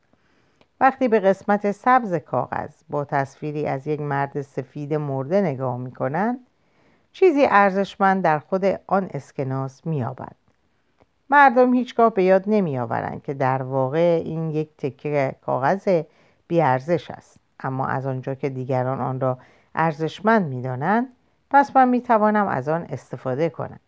وقتی 0.81 1.09
به 1.09 1.21
قسمت 1.21 1.71
سبز 1.73 2.15
کاغذ 2.15 2.75
با 2.89 3.05
تصویری 3.05 3.67
از 3.67 3.87
یک 3.87 4.01
مرد 4.01 4.41
سفید 4.41 4.95
مرده 4.95 5.41
نگاه 5.41 5.77
می 5.77 5.93
کنند 5.93 6.39
چیزی 7.13 7.47
ارزشمند 7.51 8.25
در 8.25 8.39
خود 8.39 8.65
آن 8.87 9.11
اسکناس 9.15 9.87
میابد 9.87 10.38
مردم 11.31 11.75
هیچگاه 11.75 12.15
به 12.15 12.23
یاد 12.25 12.45
نمیآورند 12.47 13.23
که 13.23 13.35
در 13.35 13.63
واقع 13.63 14.23
این 14.25 14.51
یک 14.51 14.69
تکه 14.79 15.35
کاغذ 15.47 16.03
بیارزش 16.49 17.11
است. 17.11 17.41
اما 17.61 17.87
از 17.87 18.07
آنجا 18.07 18.35
که 18.35 18.49
دیگران 18.49 19.01
آن 19.01 19.21
را 19.21 19.39
ارزشمند 19.75 20.49
می‌دانند 20.49 21.07
پس 21.51 21.77
من 21.77 21.89
می‌توانم 21.89 22.49
از 22.49 22.69
آن 22.69 22.83
استفاده 22.83 23.49
کنم. 23.49 23.81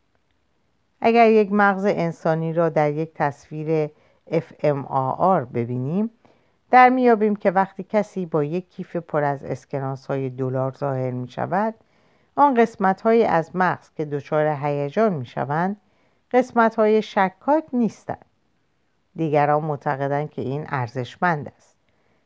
اگر 1.01 1.31
یک 1.31 1.53
مغز 1.53 1.85
انسانی 1.85 2.53
را 2.53 2.69
در 2.69 2.93
یک 2.93 3.15
تصویر 3.15 3.91
fMRI 4.31 5.47
ببینیم 5.55 6.11
در 6.71 6.89
میابیم 6.89 7.37
که 7.37 7.51
وقتی 7.51 7.83
کسی 7.83 8.27
با 8.27 8.45
یک 8.45 8.71
کیف 8.71 8.97
پر 8.97 9.25
از 9.25 9.45
اسکناس 9.45 10.07
های 10.07 10.31
دلار 10.31 10.73
ظاهر 10.79 11.11
می 11.11 11.29
شود 11.29 11.75
آن 12.37 12.55
قسمت 12.55 13.01
های 13.01 13.25
از 13.25 13.57
مغز 13.57 13.91
که 13.95 14.05
دچار 14.05 14.47
هیجان 14.47 15.13
می 15.13 15.27
شوند 15.27 15.77
قسمت 16.33 16.75
های 16.75 17.03
شکاک 17.03 17.65
نیستند 17.73 18.25
دیگران 19.17 19.65
معتقدند 19.65 20.31
که 20.31 20.43
این 20.43 20.67
ارزشمند 20.69 21.53
است 21.57 21.77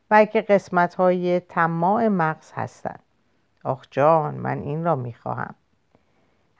بلکه 0.08 0.40
قسمت 0.40 0.94
های 0.94 1.40
تماع 1.40 2.08
مغز 2.08 2.52
هستند 2.54 3.02
آخ 3.64 3.86
جان 3.90 4.34
من 4.34 4.58
این 4.58 4.84
را 4.84 4.96
می 4.96 5.12
خواهم 5.12 5.54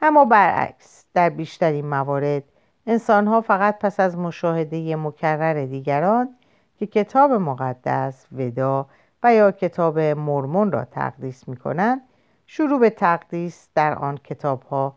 اما 0.03 0.25
برعکس 0.25 1.05
در 1.15 1.31
بیشترین 1.31 1.87
موارد 1.87 2.43
انسان 2.87 3.27
ها 3.27 3.41
فقط 3.41 3.79
پس 3.79 4.01
از 4.01 4.19
مشاهده 4.19 4.97
مکرر 4.97 5.67
دیگران 5.67 6.37
که 6.79 6.87
کتاب 6.87 7.33
مقدس 7.33 8.27
ودا 8.33 8.87
و 9.23 9.35
یا 9.35 9.51
کتاب 9.51 9.99
مرمون 9.99 10.73
را 10.73 10.85
تقدیس 10.85 11.49
می 11.49 11.57
کنند 11.57 12.01
شروع 12.47 12.81
به 12.81 12.91
تقدیس 12.91 13.69
در 13.75 13.95
آن 13.95 14.17
کتاب 14.17 14.63
ها 14.63 14.97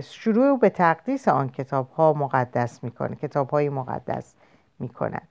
شروع 0.00 0.58
به 0.58 0.70
تقدیس 0.70 1.28
آن 1.28 1.48
کتاب 1.48 1.90
ها 1.90 2.12
مقدس 2.12 2.84
می 2.84 2.90
کنه 2.90 3.16
کتاب 3.16 3.50
های 3.50 3.68
مقدس 3.68 4.34
می 4.78 4.88
کنند 4.88 5.28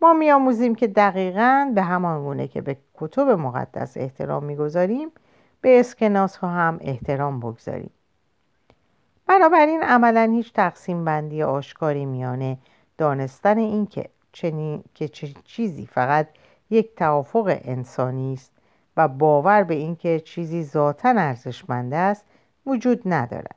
ما 0.00 0.12
میآموزیم 0.12 0.74
که 0.74 0.86
دقیقا 0.86 1.72
به 1.74 1.82
همان 1.82 2.22
گونه 2.22 2.48
که 2.48 2.60
به 2.60 2.76
کتب 2.94 3.28
مقدس 3.28 3.96
احترام 3.96 4.44
می‌گذاریم 4.44 5.08
به 5.60 5.80
اسکناس 5.80 6.36
ها 6.36 6.48
هم 6.48 6.78
احترام 6.80 7.40
بگذاریم. 7.40 7.90
بنابراین 9.26 9.82
عملا 9.82 10.30
هیچ 10.32 10.52
تقسیم 10.52 11.04
بندی 11.04 11.42
آشکاری 11.42 12.06
میانه 12.06 12.58
دانستن 12.98 13.58
این 13.58 13.86
که 13.86 14.08
چنین 14.32 14.84
که 14.94 15.08
چیزی 15.44 15.86
فقط 15.86 16.28
یک 16.70 16.94
توافق 16.96 17.58
انسانی 17.64 18.32
است 18.32 18.52
و 18.96 19.08
باور 19.08 19.62
به 19.62 19.74
اینکه 19.74 20.20
چیزی 20.20 20.64
ذاتا 20.64 21.08
ارزشمند 21.08 21.94
است 21.94 22.24
وجود 22.66 23.02
ندارد 23.06 23.56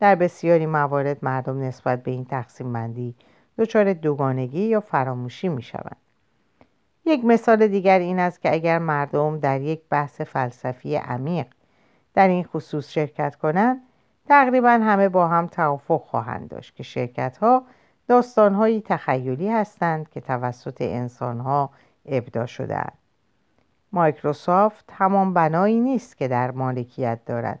در 0.00 0.14
بسیاری 0.14 0.66
موارد 0.66 1.18
مردم 1.22 1.60
نسبت 1.60 2.02
به 2.02 2.10
این 2.10 2.24
تقسیم 2.24 2.72
بندی 2.72 3.14
دچار 3.58 3.92
دوگانگی 3.92 4.62
یا 4.62 4.80
فراموشی 4.80 5.48
می 5.48 5.62
شوند. 5.62 5.96
یک 7.04 7.24
مثال 7.24 7.66
دیگر 7.66 7.98
این 7.98 8.18
است 8.18 8.40
که 8.40 8.52
اگر 8.52 8.78
مردم 8.78 9.38
در 9.38 9.60
یک 9.60 9.80
بحث 9.90 10.20
فلسفی 10.20 10.96
عمیق 10.96 11.46
در 12.14 12.28
این 12.28 12.44
خصوص 12.44 12.90
شرکت 12.90 13.36
کنند 13.36 13.80
تقریبا 14.28 14.70
همه 14.70 15.08
با 15.08 15.28
هم 15.28 15.46
توافق 15.46 16.02
خواهند 16.02 16.48
داشت 16.48 16.76
که 16.76 16.82
شرکت 16.82 17.36
ها 17.36 17.62
داستانهایی 18.08 18.80
تخیلی 18.80 19.48
هستند 19.48 20.08
که 20.08 20.20
توسط 20.20 20.76
انسانها 20.80 21.70
ابدا 22.06 22.46
شدهاند 22.46 22.98
مایکروسافت 23.92 24.92
همان 24.92 25.34
بنایی 25.34 25.80
نیست 25.80 26.16
که 26.16 26.28
در 26.28 26.50
مالکیت 26.50 27.18
دارد. 27.26 27.60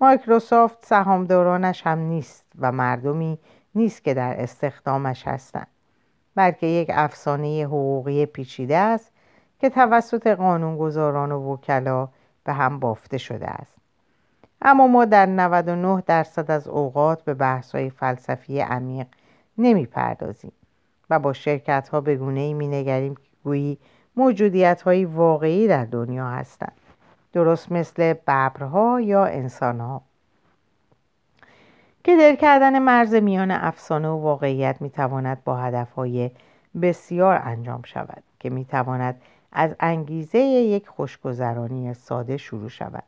مایکروسافت 0.00 0.86
سهامدارانش 0.86 1.82
هم 1.86 1.98
نیست 1.98 2.46
و 2.58 2.72
مردمی 2.72 3.38
نیست 3.74 4.04
که 4.04 4.14
در 4.14 4.42
استخدامش 4.42 5.28
هستند 5.28 5.66
بلکه 6.34 6.66
یک 6.66 6.90
افسانه 6.92 7.62
حقوقی 7.64 8.26
پیچیده 8.26 8.76
است 8.76 9.12
که 9.58 9.70
توسط 9.70 10.26
قانونگذاران 10.26 11.32
و 11.32 11.52
وکلا 11.52 12.08
به 12.44 12.52
هم 12.52 12.78
بافته 12.78 13.18
شده 13.18 13.46
است. 13.46 13.76
اما 14.62 14.86
ما 14.86 15.04
در 15.04 15.26
99 15.26 16.02
درصد 16.06 16.50
از 16.50 16.68
اوقات 16.68 17.24
به 17.24 17.34
بحث 17.34 17.74
های 17.74 17.90
فلسفی 17.90 18.60
عمیق 18.60 19.06
پردازیم 19.90 20.52
و 21.10 21.18
با 21.18 21.32
شرکت 21.32 21.88
ها 21.88 22.00
به 22.00 22.16
گونه 22.16 22.40
ای 22.40 23.14
که 23.14 23.14
گویی 23.44 23.78
موجودیت 24.16 24.82
های 24.82 25.04
واقعی 25.04 25.68
در 25.68 25.84
دنیا 25.84 26.28
هستند. 26.28 26.79
درست 27.32 27.72
مثل 27.72 28.12
ببرها 28.12 29.00
یا 29.00 29.24
انسانها. 29.24 30.02
که 32.04 32.16
در 32.16 32.34
کردن 32.34 32.78
مرز 32.78 33.14
میان 33.14 33.50
افسانه 33.50 34.08
و 34.08 34.22
واقعیت 34.22 34.76
می 34.80 34.90
تواند 34.90 35.44
با 35.44 35.56
هدف 35.56 35.92
های 35.92 36.30
بسیار 36.82 37.40
انجام 37.44 37.82
شود 37.82 38.22
که 38.40 38.50
می 38.50 38.64
تواند 38.64 39.20
از 39.52 39.74
انگیزه 39.80 40.38
یک 40.38 40.88
خوشگذرانی 40.88 41.94
ساده 41.94 42.36
شروع 42.36 42.68
شود 42.68 43.02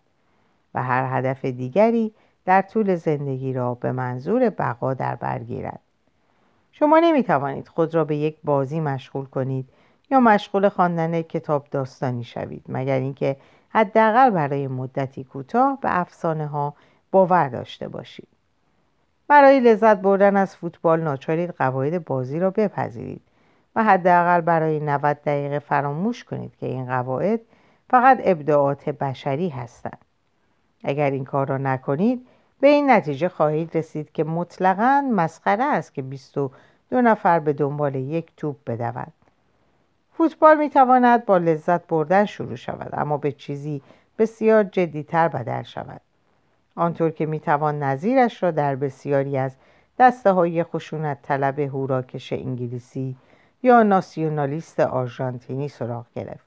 و 0.74 0.82
هر 0.82 1.18
هدف 1.18 1.44
دیگری 1.44 2.14
در 2.44 2.62
طول 2.62 2.94
زندگی 2.94 3.52
را 3.52 3.74
به 3.74 3.92
منظور 3.92 4.50
بقا 4.50 4.94
در 4.94 5.14
بر 5.14 5.38
گیرد. 5.38 5.80
شما 6.72 6.98
نمی 6.98 7.22
توانید 7.22 7.68
خود 7.68 7.94
را 7.94 8.04
به 8.04 8.16
یک 8.16 8.36
بازی 8.44 8.80
مشغول 8.80 9.24
کنید 9.24 9.68
یا 10.10 10.20
مشغول 10.20 10.68
خواندن 10.68 11.22
کتاب 11.22 11.66
داستانی 11.70 12.24
شوید 12.24 12.64
مگر 12.68 12.98
اینکه 12.98 13.36
حداقل 13.74 14.30
برای 14.30 14.68
مدتی 14.68 15.24
کوتاه 15.24 15.78
به 15.80 16.00
افسانه 16.00 16.46
ها 16.46 16.74
باور 17.10 17.48
داشته 17.48 17.88
باشید. 17.88 18.28
برای 19.28 19.60
لذت 19.60 19.96
بردن 19.96 20.36
از 20.36 20.56
فوتبال 20.56 21.00
ناچارید 21.00 21.50
قواعد 21.50 22.04
بازی 22.04 22.38
را 22.38 22.50
بپذیرید 22.50 23.22
و 23.76 23.84
حداقل 23.84 24.40
برای 24.40 24.80
90 24.80 25.22
دقیقه 25.22 25.58
فراموش 25.58 26.24
کنید 26.24 26.56
که 26.56 26.66
این 26.66 26.86
قواعد 26.86 27.40
فقط 27.90 28.20
ابداعات 28.24 28.88
بشری 28.88 29.48
هستند. 29.48 30.04
اگر 30.84 31.10
این 31.10 31.24
کار 31.24 31.48
را 31.48 31.58
نکنید 31.58 32.26
به 32.60 32.68
این 32.68 32.90
نتیجه 32.90 33.28
خواهید 33.28 33.76
رسید 33.76 34.12
که 34.12 34.24
مطلقا 34.24 35.10
مسخره 35.12 35.64
است 35.64 35.94
که 35.94 36.02
22 36.02 37.00
نفر 37.00 37.38
به 37.38 37.52
دنبال 37.52 37.94
یک 37.94 38.32
توپ 38.36 38.56
بدود 38.66 39.12
فوتبال 40.12 40.58
می 40.58 40.70
تواند 40.70 41.24
با 41.26 41.38
لذت 41.38 41.86
بردن 41.86 42.24
شروع 42.24 42.56
شود 42.56 42.90
اما 42.92 43.16
به 43.16 43.32
چیزی 43.32 43.82
بسیار 44.18 44.64
جدیتر 44.64 45.28
بدل 45.28 45.62
شود. 45.62 46.00
آنطور 46.76 47.10
که 47.10 47.26
می 47.26 47.40
توان 47.40 47.82
نظیرش 47.82 48.42
را 48.42 48.50
در 48.50 48.76
بسیاری 48.76 49.38
از 49.38 49.56
دسته 49.98 50.32
های 50.32 50.64
خشونت 50.64 51.22
طلب 51.22 51.58
هوراکش 51.58 52.32
انگلیسی 52.32 53.16
یا 53.62 53.82
ناسیونالیست 53.82 54.80
آرژانتینی 54.80 55.68
سراغ 55.68 56.06
گرفت. 56.14 56.46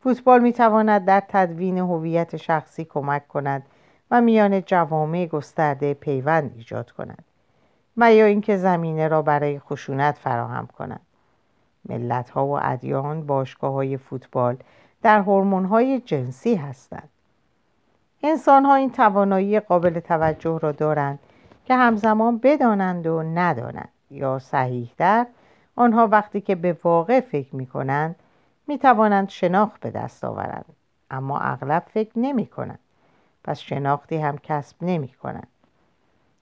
فوتبال 0.00 0.40
می 0.40 0.52
تواند 0.52 1.04
در 1.04 1.22
تدوین 1.28 1.78
هویت 1.78 2.36
شخصی 2.36 2.84
کمک 2.84 3.28
کند 3.28 3.62
و 4.10 4.20
میان 4.20 4.62
جوامع 4.62 5.26
گسترده 5.26 5.94
پیوند 5.94 6.52
ایجاد 6.56 6.90
کند 6.90 7.24
و 7.96 8.14
یا 8.14 8.26
اینکه 8.26 8.56
زمینه 8.56 9.08
را 9.08 9.22
برای 9.22 9.58
خشونت 9.58 10.18
فراهم 10.18 10.66
کند. 10.66 11.05
ملت 11.88 12.30
ها 12.30 12.46
و 12.46 12.58
ادیان 12.62 13.26
باشگاه 13.26 13.72
های 13.72 13.96
فوتبال 13.96 14.56
در 15.02 15.20
هورمون 15.20 15.64
های 15.64 16.00
جنسی 16.00 16.54
هستند. 16.54 17.08
انسان 18.22 18.64
ها 18.64 18.74
این 18.74 18.90
توانایی 18.90 19.60
قابل 19.60 20.00
توجه 20.00 20.58
را 20.62 20.72
دارند 20.72 21.18
که 21.64 21.74
همزمان 21.74 22.38
بدانند 22.38 23.06
و 23.06 23.22
ندانند 23.22 23.88
یا 24.10 24.38
صحیحتر 24.38 25.26
آنها 25.76 26.06
وقتی 26.06 26.40
که 26.40 26.54
به 26.54 26.76
واقع 26.84 27.20
فکر 27.20 27.56
می 27.56 27.66
کنند 27.66 28.16
می 28.66 28.78
توانند 28.78 29.28
شناخت 29.28 29.80
به 29.80 29.90
دست 29.90 30.24
آورند. 30.24 30.64
اما 31.10 31.38
اغلب 31.38 31.82
فکر 31.92 32.18
نمی 32.18 32.46
کنند 32.46 32.78
پس 33.44 33.58
شناختی 33.58 34.16
هم 34.16 34.38
کسب 34.38 34.76
نمی 34.82 35.08
کنند 35.08 35.48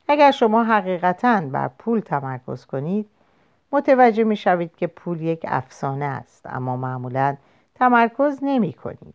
اگر 0.08 0.30
شما 0.30 0.64
حقیقتا 0.64 1.40
بر 1.40 1.68
پول 1.68 2.00
تمرکز 2.00 2.66
کنید 2.66 3.08
متوجه 3.74 4.24
می 4.24 4.36
شوید 4.36 4.76
که 4.76 4.86
پول 4.86 5.20
یک 5.20 5.40
افسانه 5.48 6.04
است 6.04 6.46
اما 6.46 6.76
معمولا 6.76 7.36
تمرکز 7.74 8.38
نمی 8.42 8.72
کنید 8.72 9.14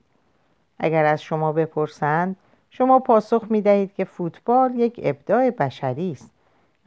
اگر 0.79 1.05
از 1.05 1.21
شما 1.21 1.51
بپرسند 1.51 2.35
شما 2.69 2.99
پاسخ 2.99 3.45
می 3.49 3.61
دهید 3.61 3.93
که 3.93 4.05
فوتبال 4.05 4.75
یک 4.75 4.99
ابداع 5.03 5.49
بشری 5.49 6.11
است 6.11 6.31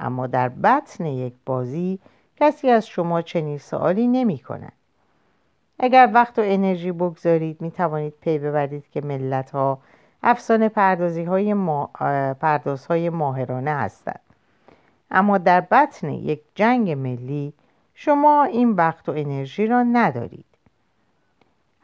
اما 0.00 0.26
در 0.26 0.49
بطن 0.49 1.07
یک 1.07 1.35
بازی 1.47 1.99
کسی 2.37 2.71
از 2.71 2.87
شما 2.87 3.23
چنین 3.23 3.59
سوالی 3.59 4.07
نمی 4.07 4.38
کند 4.38 4.73
اگر 5.79 6.11
وقت 6.14 6.38
و 6.38 6.43
انرژی 6.45 6.93
بگذارید 6.93 7.61
می 7.61 7.71
توانید 7.71 8.14
پی 8.21 8.38
ببرید 8.38 8.85
که 8.91 9.00
ملت 9.00 9.50
ها 9.50 9.79
افسانه 10.23 10.69
پردازی 10.69 11.25
های 11.25 11.55
ما... 11.55 11.90
های 12.88 13.11
ماهرانه 13.11 13.70
هستند. 13.70 14.20
اما 15.11 15.38
در 15.38 15.61
بطن 15.61 16.11
یک 16.11 16.40
جنگ 16.55 16.90
ملی 16.90 17.53
شما 17.94 18.44
این 18.44 18.70
وقت 18.70 19.09
و 19.09 19.12
انرژی 19.12 19.66
را 19.66 19.83
ندارید. 19.83 20.44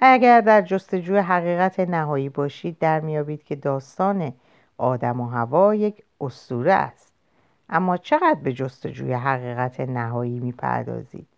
اگر 0.00 0.40
در 0.40 0.62
جستجوی 0.62 1.18
حقیقت 1.18 1.80
نهایی 1.80 2.28
باشید 2.28 2.78
در 2.78 3.00
میابید 3.00 3.44
که 3.44 3.56
داستان 3.56 4.32
آدم 4.78 5.20
و 5.20 5.26
هوا 5.26 5.74
یک 5.74 6.02
اسطوره 6.20 6.72
است. 6.72 7.12
اما 7.68 7.96
چقدر 7.96 8.40
به 8.42 8.52
جستجوی 8.52 9.12
حقیقت 9.12 9.80
نهایی 9.80 10.40
می‌پردازید؟ 10.40 11.28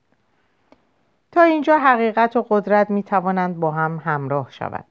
تا 1.33 1.43
اینجا 1.43 1.79
حقیقت 1.79 2.37
و 2.37 2.47
قدرت 2.49 2.91
می 2.91 3.03
توانند 3.03 3.61
با 3.61 3.71
هم 3.71 4.01
همراه 4.05 4.51
شوند. 4.51 4.85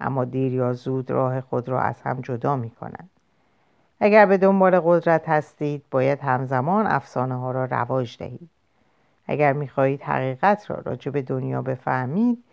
اما 0.00 0.24
دیر 0.24 0.52
یا 0.52 0.72
زود 0.72 1.10
راه 1.10 1.40
خود 1.40 1.68
را 1.68 1.80
از 1.80 2.02
هم 2.02 2.20
جدا 2.20 2.56
می 2.56 2.70
کنند 2.70 3.10
اگر 4.00 4.26
به 4.26 4.38
دنبال 4.38 4.80
قدرت 4.80 5.28
هستید 5.28 5.84
باید 5.90 6.20
همزمان 6.20 6.86
افسانه 6.86 7.34
ها 7.34 7.50
را 7.50 7.64
رواج 7.64 8.18
دهید. 8.18 8.50
اگر 9.30 9.52
می 9.52 9.68
خواهید 9.68 10.02
حقیقت 10.02 10.70
را 10.70 10.76
راجع 10.84 11.10
به 11.10 11.22
دنیا 11.22 11.62
بفهمید 11.62 12.44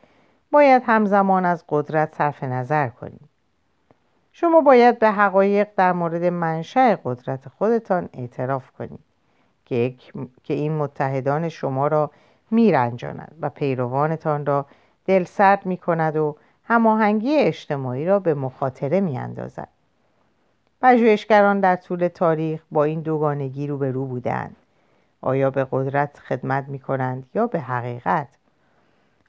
باید 0.52 0.84
همزمان 0.86 1.46
از 1.46 1.64
قدرت 1.70 2.16
صرف 2.16 2.44
نظر 2.44 2.88
کنید 2.90 3.30
شما 4.32 4.62
باید 4.62 5.00
به 5.00 5.12
حقایق 5.12 5.68
در 5.78 5.94
مورد 5.94 6.24
منشأ 6.24 6.96
قدرت 7.04 7.50
خودتان 7.50 8.10
اعتراف 8.14 8.72
کنید 8.72 9.00
که, 9.66 9.96
که 10.44 10.54
این 10.54 10.72
متحدان 10.78 11.50
شما 11.50 11.88
را 11.88 12.12
میرنجاند 12.52 13.36
و 13.42 13.50
پیروانتان 13.50 14.46
را 14.46 14.66
دلسرد 15.06 15.66
می 15.66 15.78
کند 15.78 16.16
و 16.16 16.36
هماهنگی 16.64 17.38
اجتماعی 17.38 18.06
را 18.06 18.20
به 18.20 18.34
مخاطره 18.34 19.00
می 19.00 19.18
اندازد. 19.18 19.68
پژوهشگران 20.82 21.60
در 21.60 21.76
طول 21.76 22.08
تاریخ 22.08 22.64
با 22.72 22.84
این 22.84 23.02
دوگانگی 23.02 23.68
روبرو 23.68 24.06
بودند. 24.06 24.56
آیا 25.22 25.50
به 25.50 25.68
قدرت 25.72 26.20
خدمت 26.20 26.68
می 26.68 26.80
کنند 26.80 27.30
یا 27.34 27.48
به 27.48 27.60
حقیقت؟ 27.60 28.28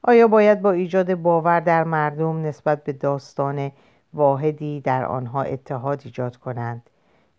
آیا 0.03 0.27
باید 0.27 0.61
با 0.61 0.71
ایجاد 0.71 1.13
باور 1.13 1.59
در 1.59 1.83
مردم 1.83 2.41
نسبت 2.41 2.83
به 2.83 2.93
داستان 2.93 3.71
واحدی 4.13 4.81
در 4.81 5.05
آنها 5.05 5.41
اتحاد 5.41 6.01
ایجاد 6.05 6.37
کنند؟ 6.37 6.89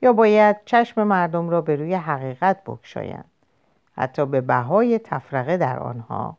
یا 0.02 0.12
باید 0.12 0.56
چشم 0.64 1.02
مردم 1.02 1.50
را 1.50 1.60
به 1.60 1.76
روی 1.76 1.94
حقیقت 1.94 2.64
بکشایند؟ 2.66 3.30
حتی 3.92 4.26
به 4.26 4.40
بهای 4.40 4.98
تفرقه 4.98 5.56
در 5.56 5.78
آنها؟ 5.78 6.36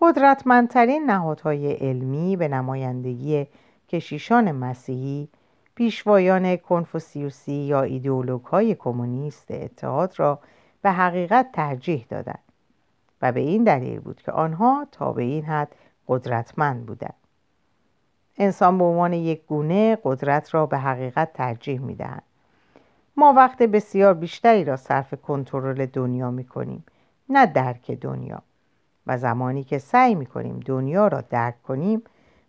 قدرتمندترین 0.00 1.10
نهادهای 1.10 1.72
علمی 1.72 2.36
به 2.36 2.48
نمایندگی 2.48 3.46
کشیشان 3.88 4.52
مسیحی 4.52 5.28
پیشوایان 5.74 6.56
کنفوسیوسی 6.56 7.52
یا 7.52 7.82
ایدئولوگ 7.82 8.44
های 8.44 8.74
کمونیست 8.74 9.50
اتحاد 9.50 10.14
را 10.16 10.38
به 10.84 10.92
حقیقت 10.92 11.52
ترجیح 11.52 12.06
دادند 12.08 12.42
و 13.22 13.32
به 13.32 13.40
این 13.40 13.64
دلیل 13.64 14.00
بود 14.00 14.22
که 14.22 14.32
آنها 14.32 14.86
تا 14.92 15.12
به 15.12 15.22
این 15.22 15.44
حد 15.44 15.74
قدرتمند 16.08 16.86
بودند. 16.86 17.14
انسان 18.38 18.78
به 18.78 18.84
عنوان 18.84 19.12
یک 19.12 19.46
گونه 19.46 19.98
قدرت 20.04 20.54
را 20.54 20.66
به 20.66 20.78
حقیقت 20.78 21.32
ترجیح 21.32 21.80
می‌دهند. 21.80 22.22
ما 23.16 23.32
وقت 23.32 23.62
بسیار 23.62 24.14
بیشتری 24.14 24.64
را 24.64 24.76
صرف 24.76 25.14
کنترل 25.14 25.86
دنیا 25.86 26.30
می 26.30 26.44
کنیم 26.44 26.84
نه 27.28 27.46
درک 27.46 27.90
دنیا. 27.90 28.42
و 29.06 29.18
زمانی 29.18 29.64
که 29.64 29.78
سعی 29.78 30.14
می 30.14 30.26
کنیم 30.26 30.60
دنیا 30.60 31.08
را 31.08 31.20
درک 31.20 31.62
کنیم 31.62 32.02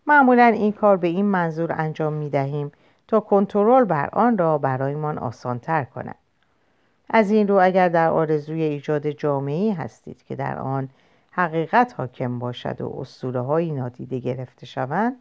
معمولا 0.08 0.46
این 0.46 0.72
کار 0.72 0.98
به 0.98 1.08
این 1.08 1.26
منظور 1.26 1.72
انجام 1.72 2.14
می 2.14 2.30
دهیم 2.30 2.72
تا 3.08 3.20
کنترل 3.20 3.84
بر 3.84 4.10
آن 4.14 4.38
را 4.38 4.58
برایمان 4.58 5.18
آسانتر 5.18 5.84
کند. 5.84 6.25
از 7.10 7.32
این 7.32 7.48
رو 7.48 7.60
اگر 7.62 7.90
در 7.90 8.10
آرزوی 8.10 8.64
ایجاد 8.64 9.10
جامعه 9.10 9.74
هستید 9.74 10.24
که 10.24 10.36
در 10.36 10.58
آن 10.58 10.90
حقیقت 11.32 11.94
حاکم 11.98 12.40
باشد 12.40 12.82
و 12.82 13.00
اسطوره 13.00 13.42
های 13.42 13.72
نادیده 13.72 14.20
گرفته 14.20 14.66
شوند 14.66 15.16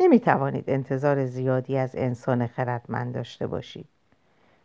نمی 0.00 0.20
توانید 0.20 0.64
انتظار 0.70 1.26
زیادی 1.26 1.76
از 1.76 1.90
انسان 1.94 2.46
خردمند 2.46 3.14
داشته 3.14 3.46
باشید. 3.46 3.88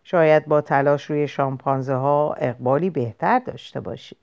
شاید 0.04 0.46
با 0.46 0.62
تلاش 0.62 1.06
روی 1.06 1.28
شامپانزه 1.28 1.94
ها 1.94 2.34
اقبالی 2.34 2.90
بهتر 2.90 3.40
داشته 3.40 3.80
باشید. 3.80 4.18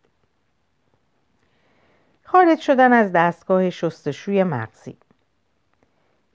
خارج 2.22 2.59
شدن 2.59 2.92
از 2.92 3.12
دستگاه 3.12 3.70
شستشوی 3.70 4.44
مغزی. 4.44 4.96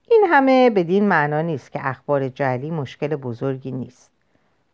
این 0.10 0.26
همه 0.30 0.70
بدین 0.70 1.08
معنا 1.08 1.42
نیست 1.42 1.72
که 1.72 1.80
اخبار 1.88 2.30
جعلی 2.30 2.72
مشکل 2.72 3.16
بزرگی 3.16 3.72
نیست. 3.72 4.11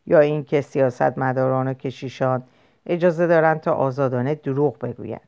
یا 0.08 0.20
اینکه 0.20 0.62
سیاستمداران 0.62 1.67
و 1.67 1.74
کشیشان 1.74 2.43
اجازه 2.86 3.28
دارند 3.28 3.62
تا 3.62 3.74
آزادانه 3.74 4.36
دروغ 4.36 4.80
بگویند 4.80 5.28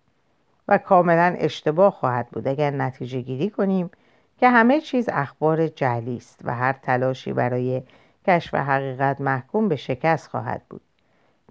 و 0.68 0.78
کاملا 0.78 1.36
اشتباه 1.38 1.92
خواهد 1.92 2.28
بود 2.32 2.48
اگر 2.48 2.72
نتیجه 2.72 3.22
گیری 3.22 3.50
کنیم 3.50 3.92
که 4.38 4.50
همه 4.50 4.82
چیز 4.82 5.10
اخبار 5.10 5.68
جعلی 5.68 6.18
است 6.18 6.40
و 6.44 6.56
هر 6.56 6.74
تلاشی 6.74 7.34
برای 7.34 7.82
کشف 8.28 8.56
حقیقت 8.56 9.22
محکوم 9.22 9.68
به 9.68 9.76
شکست 9.76 10.28
خواهد 10.28 10.62
بود 10.70 10.82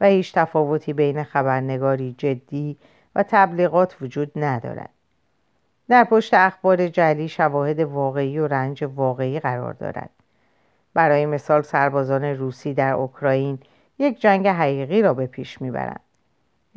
و 0.01 0.07
هیچ 0.07 0.35
تفاوتی 0.35 0.93
بین 0.93 1.23
خبرنگاری 1.23 2.15
جدی 2.19 2.77
و 3.15 3.25
تبلیغات 3.29 3.97
وجود 4.01 4.33
ندارد. 4.37 4.91
در 5.89 6.05
پشت 6.05 6.35
اخبار 6.35 6.89
جلی 6.89 7.29
شواهد 7.29 7.81
واقعی 7.81 8.39
و 8.39 8.47
رنج 8.47 8.85
واقعی 8.85 9.41
قرار 9.41 9.73
دارد. 9.73 10.11
برای 10.95 11.27
مثال 11.27 11.63
سربازان 11.63 12.25
روسی 12.25 12.75
در 12.75 12.93
اوکراین 12.93 13.59
یک 13.99 14.21
جنگ 14.21 14.49
حقیقی 14.49 15.03
را 15.03 15.15
به 15.15 15.27
پیش 15.27 15.63
می‌برند. 15.63 16.01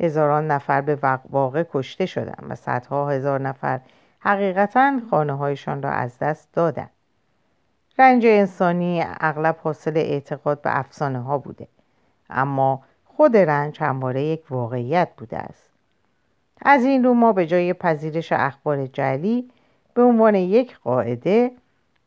هزاران 0.00 0.46
نفر 0.46 0.80
به 0.80 1.18
واقع 1.30 1.64
کشته 1.72 2.06
شدند 2.06 2.46
و 2.48 2.54
صدها 2.54 3.10
هزار 3.10 3.40
نفر 3.40 3.80
حقیقتا 4.18 5.00
خانه 5.10 5.32
هایشان 5.32 5.82
را 5.82 5.90
از 5.90 6.18
دست 6.18 6.48
دادند. 6.52 6.90
رنج 7.98 8.26
انسانی 8.26 9.04
اغلب 9.20 9.56
حاصل 9.62 9.96
اعتقاد 9.96 10.62
به 10.62 10.78
افسانه 10.78 11.18
ها 11.20 11.38
بوده 11.38 11.68
اما 12.30 12.82
خود 13.04 13.36
رنج 13.36 13.78
همواره 13.80 14.22
یک 14.22 14.52
واقعیت 14.52 15.08
بوده 15.16 15.38
است. 15.38 15.70
از 16.62 16.84
این 16.84 17.04
رو 17.04 17.14
ما 17.14 17.32
به 17.32 17.46
جای 17.46 17.72
پذیرش 17.72 18.32
اخبار 18.32 18.86
جلی 18.86 19.50
به 19.94 20.02
عنوان 20.02 20.34
یک 20.34 20.78
قاعده 20.78 21.50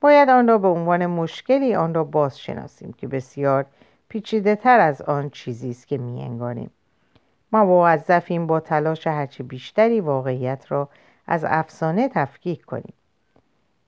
باید 0.02 0.30
آن 0.30 0.48
را 0.48 0.58
به 0.58 0.68
عنوان 0.68 1.06
مشکلی 1.06 1.76
آن 1.76 1.94
را 1.94 2.04
باز 2.04 2.40
شناسیم 2.40 2.94
که 2.94 3.08
بسیار 3.08 3.66
پیچیده 4.10 4.56
تر 4.56 4.80
از 4.80 5.02
آن 5.02 5.30
چیزی 5.30 5.70
است 5.70 5.88
که 5.88 5.98
میانگانیم. 5.98 6.72
ما 7.52 7.66
موظفیم 7.66 8.48
با 8.48 8.60
تلاش 8.60 9.08
هرچه 9.08 9.44
بیشتری 9.44 10.00
واقعیت 10.00 10.66
را 10.72 10.90
از 11.28 11.46
افسانه 11.48 12.10
تفکیک 12.10 12.66
کنیم. 12.66 12.94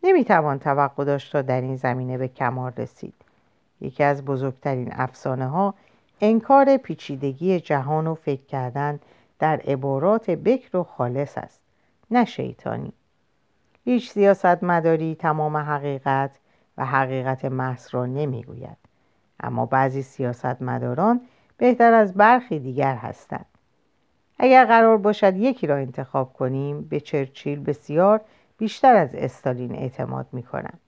نمی‌توان 0.03 0.59
توقع 0.59 1.03
داشت 1.03 1.31
تا 1.31 1.41
در 1.41 1.61
این 1.61 1.75
زمینه 1.75 2.17
به 2.17 2.27
کمال 2.27 2.71
رسید. 2.77 3.13
یکی 3.81 4.03
از 4.03 4.25
بزرگترین 4.25 4.89
افسانه 4.93 5.47
ها 5.47 5.73
انکار 6.21 6.77
پیچیدگی 6.77 7.59
جهان 7.59 8.07
و 8.07 8.15
فکر 8.15 8.45
کردن 8.45 8.99
در 9.39 9.61
عبارات 9.67 10.29
بکر 10.29 10.77
و 10.77 10.83
خالص 10.83 11.37
است 11.37 11.61
نه 12.11 12.25
شیطانی. 12.25 12.93
هیچ 13.89 14.11
سیاست 14.11 14.63
مداری 14.63 15.15
تمام 15.15 15.57
حقیقت 15.57 16.39
و 16.77 16.85
حقیقت 16.85 17.45
محض 17.45 17.87
را 17.91 18.05
نمی‌گوید 18.05 18.77
اما 19.39 19.65
بعضی 19.65 20.01
سیاست 20.01 20.61
مداران 20.61 21.21
بهتر 21.57 21.93
از 21.93 22.13
برخی 22.13 22.59
دیگر 22.59 22.95
هستند 22.95 23.45
اگر 24.39 24.65
قرار 24.65 24.97
باشد 24.97 25.37
یکی 25.37 25.67
را 25.67 25.75
انتخاب 25.75 26.33
کنیم 26.33 26.81
به 26.81 26.99
چرچیل 26.99 27.59
بسیار 27.59 28.21
بیشتر 28.57 28.95
از 28.95 29.15
استالین 29.15 29.75
اعتماد 29.75 30.27
می 30.31 30.43
کنم. 30.43 30.79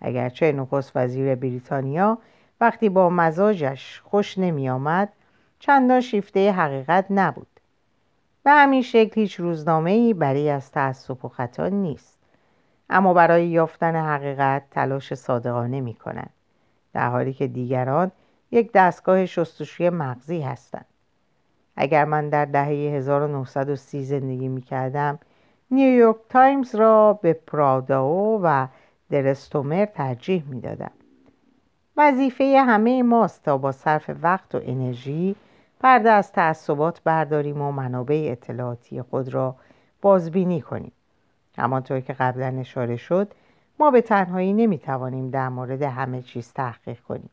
اگرچه 0.00 0.52
نخست 0.52 0.92
وزیر 0.94 1.34
بریتانیا 1.34 2.18
وقتی 2.60 2.88
با 2.88 3.10
مزاجش 3.10 4.00
خوش 4.04 4.38
نمی 4.38 4.70
آمد 4.70 5.12
چندان 5.58 6.00
شیفته 6.00 6.52
حقیقت 6.52 7.06
نبود. 7.10 7.60
به 8.42 8.50
همین 8.50 8.82
شکل 8.82 9.20
هیچ 9.20 9.40
روزنامه 9.40 9.90
ای 9.90 10.14
برای 10.14 10.50
از 10.50 10.72
تعصب 10.72 11.24
و 11.24 11.28
خطا 11.28 11.68
نیست. 11.68 12.19
اما 12.90 13.14
برای 13.14 13.46
یافتن 13.46 13.96
حقیقت 13.96 14.62
تلاش 14.70 15.14
صادقانه 15.14 15.80
می 15.80 15.94
کند. 15.94 16.30
در 16.92 17.08
حالی 17.08 17.32
که 17.32 17.46
دیگران 17.46 18.10
یک 18.50 18.72
دستگاه 18.72 19.26
شستشوی 19.26 19.90
مغزی 19.90 20.40
هستند. 20.40 20.86
اگر 21.76 22.04
من 22.04 22.28
در 22.28 22.44
دهه 22.44 22.68
1930 22.68 24.04
زندگی 24.04 24.48
می 24.48 24.62
کردم 24.62 25.18
نیویورک 25.70 26.16
تایمز 26.28 26.74
را 26.74 27.12
به 27.22 27.32
پراداو 27.32 28.40
و 28.42 28.66
درستومر 29.10 29.86
ترجیح 29.86 30.44
می 30.48 30.60
دادم. 30.60 30.90
وظیفه 31.96 32.62
همه 32.66 33.02
ماست 33.02 33.44
تا 33.44 33.58
با 33.58 33.72
صرف 33.72 34.10
وقت 34.22 34.54
و 34.54 34.60
انرژی 34.62 35.36
پرده 35.80 36.10
از 36.10 36.32
تعصبات 36.32 37.02
برداریم 37.04 37.62
و 37.62 37.72
منابع 37.72 38.28
اطلاعاتی 38.30 39.02
خود 39.02 39.34
را 39.34 39.56
بازبینی 40.02 40.60
کنیم. 40.60 40.92
همانطور 41.60 42.00
که 42.00 42.12
قبلا 42.12 42.60
اشاره 42.60 42.96
شد 42.96 43.32
ما 43.78 43.90
به 43.90 44.00
تنهایی 44.00 44.52
نمی 44.52 44.78
توانیم 44.78 45.30
در 45.30 45.48
مورد 45.48 45.82
همه 45.82 46.22
چیز 46.22 46.52
تحقیق 46.52 47.00
کنیم. 47.00 47.30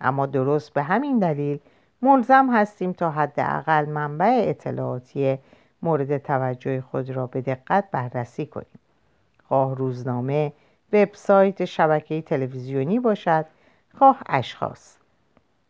اما 0.00 0.26
درست 0.26 0.72
به 0.72 0.82
همین 0.82 1.18
دلیل 1.18 1.58
ملزم 2.02 2.50
هستیم 2.52 2.92
تا 2.92 3.10
حداقل 3.10 3.84
منبع 3.84 4.44
اطلاعاتی 4.48 5.38
مورد 5.82 6.18
توجه 6.18 6.80
خود 6.80 7.10
را 7.10 7.26
به 7.26 7.40
دقت 7.40 7.84
بررسی 7.92 8.46
کنیم 8.46 8.80
خواه 9.48 9.74
روزنامه 9.74 10.52
وبسایت 10.92 11.64
شبکه 11.64 12.22
تلویزیونی 12.22 12.98
باشد 12.98 13.46
خواه 13.98 14.22
اشخاص 14.26 14.96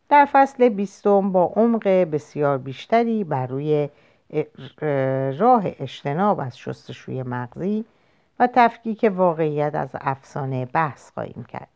در 0.09 0.27
فصل 0.31 0.69
بیستم 0.69 1.31
با 1.31 1.53
عمق 1.55 1.87
بسیار 1.87 2.57
بیشتری 2.57 3.23
بر 3.23 3.47
روی 3.47 3.89
راه 5.39 5.63
اجتناب 5.65 6.39
از 6.39 6.57
شستشوی 6.57 7.23
مغزی 7.23 7.85
و 8.39 8.47
تفکیک 8.53 9.11
واقعیت 9.15 9.75
از 9.75 9.89
افسانه 9.93 10.65
بحث 10.65 11.11
خواهیم 11.11 11.43
کرد. 11.43 11.67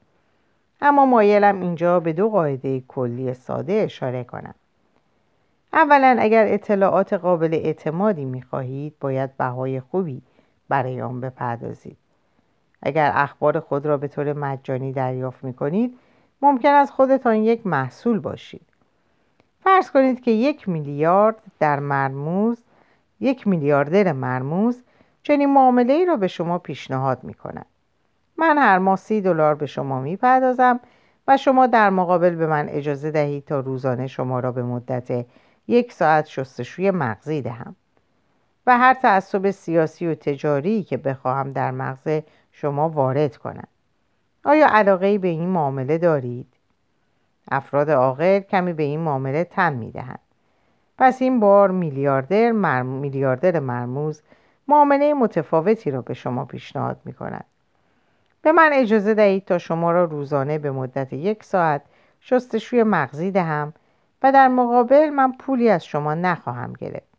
اما 0.82 1.06
مایلم 1.06 1.62
اینجا 1.62 2.00
به 2.00 2.14
دو 2.14 2.30
قاعده 2.30 2.84
کلی 2.88 3.34
ساده 3.34 3.74
اشاره 3.74 4.24
کنم. 4.24 4.56
اولا 5.74 6.18
اگر 6.20 6.46
اطلاعات 6.48 7.14
قابل 7.14 7.54
اعتمادی 7.54 8.26
می‌خواهید 8.26 8.96
باید 9.00 9.38
بهای 9.38 9.80
خوبی 9.80 10.22
برای 10.70 11.02
آن 11.02 11.22
بپردازید. 11.22 11.98
اگر 12.82 13.12
اخبار 13.16 13.60
خود 13.60 13.86
را 13.86 13.98
به 13.98 14.08
طور 14.08 14.34
مجانی 14.34 14.94
دریافت 14.94 15.44
می‌کنید 15.44 15.98
ممکن 16.42 16.70
است 16.70 16.92
خودتان 16.92 17.36
یک 17.36 17.68
محصول 17.68 18.20
باشید. 18.20 18.71
فرض 19.64 19.92
کنید 19.92 20.22
که 20.22 20.32
یک 20.32 20.70
میلیارد 20.70 21.36
در 21.60 21.80
مرموز 21.80 22.64
یک 23.20 23.48
میلیاردر 23.48 24.12
مرموز 24.12 24.84
چنین 25.24 25.54
معامله 25.54 25.94
ای 25.94 26.06
را 26.06 26.16
به 26.16 26.28
شما 26.28 26.58
پیشنهاد 26.58 27.24
می 27.24 27.36
من 28.38 28.58
هر 28.58 28.78
ماه 28.78 28.96
سی 28.96 29.22
دلار 29.22 29.56
به 29.56 29.66
شما 29.66 30.02
می‌پردازم 30.02 30.80
و 31.28 31.38
شما 31.38 31.68
در 31.68 31.90
مقابل 31.90 32.36
به 32.36 32.48
من 32.48 32.70
اجازه 32.70 33.12
دهید 33.12 33.46
تا 33.46 33.60
روزانه 33.60 34.08
شما 34.08 34.40
را 34.40 34.52
به 34.52 34.64
مدت 34.64 35.26
یک 35.68 35.94
ساعت 35.94 36.26
شستشوی 36.26 36.92
مغزی 36.92 37.42
دهم 37.42 37.76
و 38.68 38.78
هر 38.78 38.94
تعصب 38.94 39.52
سیاسی 39.52 40.08
و 40.08 40.16
تجاری 40.16 40.84
که 40.84 40.98
بخواهم 40.98 41.52
در 41.52 41.72
مغز 41.72 42.22
شما 42.52 42.90
وارد 42.90 43.38
کنم 43.38 43.68
آیا 44.46 44.68
علاقه 44.70 45.18
به 45.18 45.28
این 45.28 45.50
معامله 45.50 45.98
دارید؟ 45.98 46.48
افراد 47.52 47.92
عاقل 47.92 48.40
کمی 48.40 48.74
به 48.74 48.84
این 48.84 49.00
معامله 49.00 49.44
تن 49.44 49.74
می‌دهند. 49.74 50.20
پس 50.98 51.22
این 51.22 51.40
بار 51.40 51.72
میلیاردر, 51.72 52.52
میلیاردر 52.82 53.60
مرموز 53.60 54.22
معامله 54.68 55.14
متفاوتی 55.14 55.92
را 55.92 56.02
به 56.02 56.14
شما 56.14 56.46
پیشنهاد 56.46 56.98
می 57.06 57.14
کند. 57.14 57.46
به 58.42 58.52
من 58.52 58.70
اجازه 58.74 59.14
دهید 59.14 59.46
تا 59.46 59.58
شما 59.58 59.92
را 59.92 60.04
روزانه 60.04 60.58
به 60.58 60.72
مدت 60.72 61.14
یک 61.14 61.44
ساعت 61.44 61.82
شستشوی 62.20 62.84
مغزی 62.84 63.32
دهم 63.32 63.74
و 64.24 64.32
در 64.32 64.48
مقابل 64.48 65.10
من 65.10 65.32
پولی 65.32 65.70
از 65.70 65.86
شما 65.86 66.14
نخواهم 66.14 66.74
گرفت. 66.74 67.12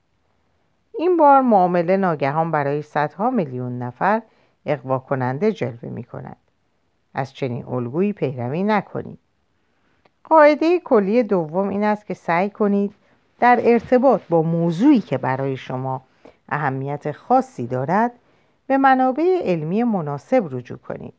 این 0.99 1.17
بار 1.17 1.41
معامله 1.41 1.97
ناگهان 1.97 2.51
برای 2.51 2.83
صدها 2.83 3.31
میلیون 3.31 3.79
نفر 3.79 4.23
اقوا 4.67 4.99
کننده 4.99 5.53
جلوه 5.53 5.89
می 5.89 6.05
کند 6.05 6.37
از 7.15 7.35
چنین 7.35 7.65
الگویی 7.67 8.13
پیروی 8.13 8.63
نکنید. 8.63 9.19
قاعده 10.25 10.81
کلی 10.81 11.23
دوم 11.23 11.69
این 11.69 11.85
است 11.85 12.07
که 12.07 12.15
سعی 12.15 12.51
کنید 12.51 12.95
در 13.41 13.61
ارتباط 13.63 14.21
با 14.29 14.43
موضوعی 14.43 15.01
که 15.01 15.19
برای 15.19 15.57
شما 15.57 16.03
اهمیت 16.49 17.13
خاصی 17.13 17.67
دارد 17.67 18.13
به 18.67 18.79
منابع 18.79 19.41
علمی 19.45 19.83
مناسب 19.83 20.49
رجوع 20.51 20.79
کنید. 20.79 21.15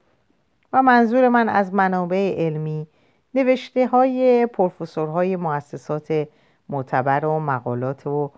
و 0.74 0.84
منظور 0.84 1.30
من 1.30 1.50
از 1.50 1.74
منابع 1.74 2.36
علمی 2.38 2.88
نوشته 3.36 3.88
های 3.88 4.46
پروفسورهای 4.46 5.36
مؤسسات 5.36 6.28
معتبر 6.70 7.26
و 7.26 7.40
مقالات 7.40 8.08
و 8.08 8.32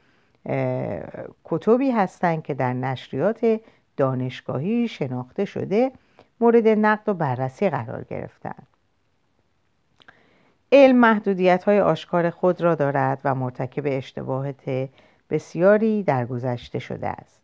کتبی 1.44 1.92
هستند 1.92 2.44
که 2.44 2.54
در 2.54 2.74
نشریات 2.74 3.60
دانشگاهی 3.98 4.88
شناخته 4.88 5.46
شده 5.46 5.92
مورد 6.40 6.68
نقد 6.68 7.10
و 7.10 7.14
بررسی 7.14 7.70
قرار 7.70 8.04
گرفتند. 8.04 8.68
علم 10.76 10.96
محدودیت 10.96 11.64
های 11.64 11.80
آشکار 11.80 12.30
خود 12.30 12.62
را 12.62 12.76
دارد 12.76 13.22
و 13.24 13.36
مرتکب 13.36 13.84
اشتباهات 13.86 14.90
بسیاری 15.30 16.04
در 16.04 16.26
گذشته 16.26 16.80
شده 16.80 17.08
است. 17.08 17.42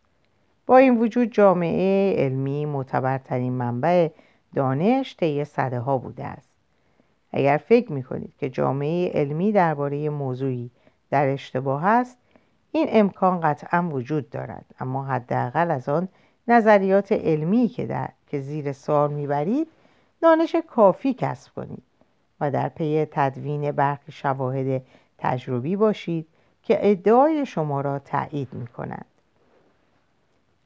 با 0.65 0.77
این 0.77 0.97
وجود 0.97 1.31
جامعه 1.31 2.15
علمی 2.17 2.65
معتبرترین 2.65 3.53
منبع 3.53 4.09
دانش 4.55 5.15
طی 5.15 5.45
صده 5.45 5.79
ها 5.79 5.97
بوده 5.97 6.25
است. 6.25 6.49
اگر 7.31 7.57
فکر 7.57 7.91
می 7.91 8.03
کنید 8.03 8.33
که 8.37 8.49
جامعه 8.49 9.11
علمی 9.13 9.51
درباره 9.51 10.09
موضوعی 10.09 10.71
در 11.09 11.27
اشتباه 11.27 11.85
است 11.85 12.17
این 12.71 12.87
امکان 12.89 13.39
قطعا 13.39 13.89
وجود 13.91 14.29
دارد. 14.29 14.65
اما 14.79 15.05
حداقل 15.05 15.71
از 15.71 15.89
آن 15.89 16.07
نظریات 16.47 17.11
علمی 17.11 17.67
که, 17.67 17.85
در... 17.85 18.09
که 18.27 18.39
زیر 18.39 18.71
سوال 18.71 19.13
می‌برید 19.13 19.67
دانش 20.21 20.55
کافی 20.67 21.13
کسب 21.13 21.53
کنید. 21.55 21.90
و 22.41 22.51
در 22.51 22.69
پی 22.69 23.05
تدوین 23.11 23.71
برخی 23.71 24.11
شواهد 24.11 24.81
تجربی 25.17 25.75
باشید 25.75 26.27
که 26.63 26.91
ادعای 26.91 27.45
شما 27.45 27.81
را 27.81 27.99
تایید 27.99 28.53
می 28.53 28.67
کنند. 28.67 29.05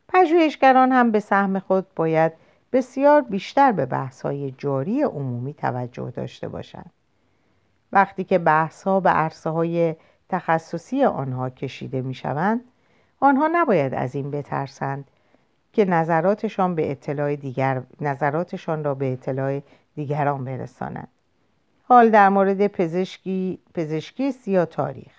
پژوهشگران 0.08 0.92
هم 0.92 1.12
به 1.12 1.20
سهم 1.20 1.60
خود 1.60 1.88
باید 1.96 2.32
بسیار 2.74 3.22
بیشتر 3.22 3.72
به 3.72 3.86
بحث‌های 3.86 4.52
جاری 4.52 5.02
عمومی 5.02 5.54
توجه 5.54 6.12
داشته 6.12 6.48
باشند 6.48 6.92
وقتی 7.92 8.24
که 8.24 8.38
بحث‌ها 8.38 9.00
به 9.00 9.10
عرصه 9.10 9.50
های 9.50 9.96
تخصصی 10.30 11.04
آنها 11.04 11.50
کشیده 11.50 12.02
می 12.02 12.14
شوند 12.14 12.62
آنها 13.20 13.50
نباید 13.54 13.94
از 13.94 14.16
این 14.16 14.32
بترسند 14.32 15.06
که 15.74 15.86
نظراتشان 15.86 16.76
به 16.76 16.92
اطلاع 16.92 17.36
دیگر 17.36 17.84
نظراتشان 18.02 18.84
را 18.84 18.96
به 18.96 19.14
اطلاع 19.14 19.62
دیگران 19.96 20.46
برسانند 20.46 21.08
حال 21.88 22.10
در 22.10 22.30
مورد 22.30 22.68
پزشکی 22.68 23.60
پزشکی 23.74 24.34
یا 24.48 24.66
تاریخ 24.66 25.14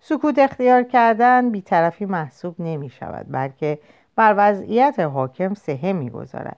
سکوت 0.00 0.38
اختیار 0.38 0.82
کردن 0.82 1.50
بیطرفی 1.50 2.04
محسوب 2.04 2.54
نمی 2.58 2.90
شود 2.90 3.26
بلکه 3.30 3.78
بر 4.16 4.34
وضعیت 4.36 5.00
حاکم 5.00 5.54
سهه 5.54 5.92
می 5.92 6.10
گذارد. 6.10 6.56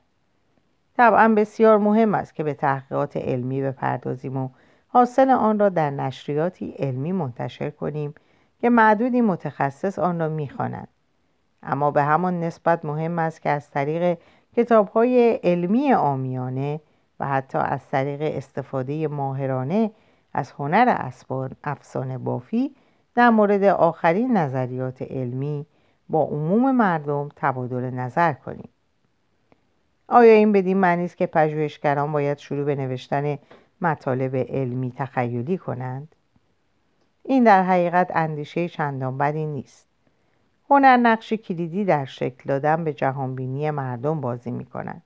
طبعا 0.96 1.28
بسیار 1.28 1.78
مهم 1.78 2.14
است 2.14 2.34
که 2.34 2.44
به 2.44 2.54
تحقیقات 2.54 3.16
علمی 3.16 3.62
بپردازیم 3.62 4.36
و 4.36 4.48
حاصل 4.88 5.30
آن 5.30 5.58
را 5.58 5.68
در 5.68 5.90
نشریاتی 5.90 6.74
علمی 6.78 7.12
منتشر 7.12 7.70
کنیم 7.70 8.14
که 8.60 8.70
معدودی 8.70 9.20
متخصص 9.20 9.98
آن 9.98 10.18
را 10.18 10.28
می‌خوانند 10.28 10.88
اما 11.62 11.90
به 11.90 12.02
همان 12.02 12.40
نسبت 12.40 12.84
مهم 12.84 13.18
است 13.18 13.42
که 13.42 13.50
از 13.50 13.70
طریق 13.70 14.18
کتاب 14.56 14.88
های 14.88 15.40
علمی 15.42 15.92
آمیانه 15.92 16.80
و 17.20 17.28
حتی 17.28 17.58
از 17.58 17.88
طریق 17.88 18.36
استفاده 18.36 19.08
ماهرانه 19.08 19.90
از 20.32 20.50
هنر 20.50 21.10
افسانه 21.64 22.18
بافی 22.18 22.74
در 23.14 23.30
مورد 23.30 23.64
آخرین 23.64 24.36
نظریات 24.36 25.02
علمی 25.02 25.66
با 26.08 26.22
عموم 26.22 26.76
مردم 26.76 27.28
تبادل 27.36 27.90
نظر 27.90 28.32
کنیم. 28.32 28.68
آیا 30.08 30.32
این 30.32 30.52
بدین 30.52 30.76
معنی 30.76 31.04
است 31.04 31.16
که 31.16 31.26
پژوهشگران 31.26 32.12
باید 32.12 32.38
شروع 32.38 32.64
به 32.64 32.74
نوشتن 32.74 33.38
مطالب 33.80 34.36
علمی 34.36 34.92
تخیلی 34.96 35.58
کنند؟ 35.58 36.14
این 37.22 37.44
در 37.44 37.62
حقیقت 37.62 38.10
اندیشه 38.14 38.68
چندان 38.68 39.18
بدی 39.18 39.46
نیست. 39.46 39.88
هنر 40.70 40.96
نقش 40.96 41.32
کلیدی 41.32 41.84
در 41.84 42.04
شکل 42.04 42.42
دادن 42.46 42.84
به 42.84 42.92
جهانبینی 42.92 43.70
مردم 43.70 44.20
بازی 44.20 44.50
می 44.50 44.64
کند 44.64 45.02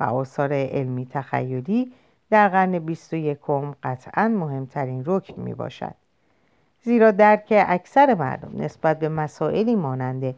و 0.00 0.04
آثار 0.04 0.52
علمی 0.52 1.06
تخیلی 1.06 1.92
در 2.30 2.48
قرن 2.48 2.78
بیست 2.78 3.12
و 3.12 3.16
یکم 3.16 3.74
قطعا 3.82 4.28
مهمترین 4.28 5.02
رکن 5.06 5.42
می 5.42 5.54
باشد 5.54 5.94
زیرا 6.82 7.10
درک 7.10 7.64
اکثر 7.66 8.14
مردم 8.14 8.62
نسبت 8.62 8.98
به 8.98 9.08
مسائلی 9.08 9.76
مانند 9.76 10.34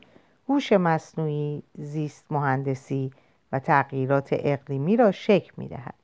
هوش 0.49 0.73
مصنوعی، 0.73 1.63
زیست 1.79 2.27
مهندسی 2.31 3.11
و 3.53 3.59
تغییرات 3.59 4.29
اقلیمی 4.33 4.97
را 4.97 5.11
شکل 5.11 5.53
می 5.57 5.69
دهد. 5.69 5.95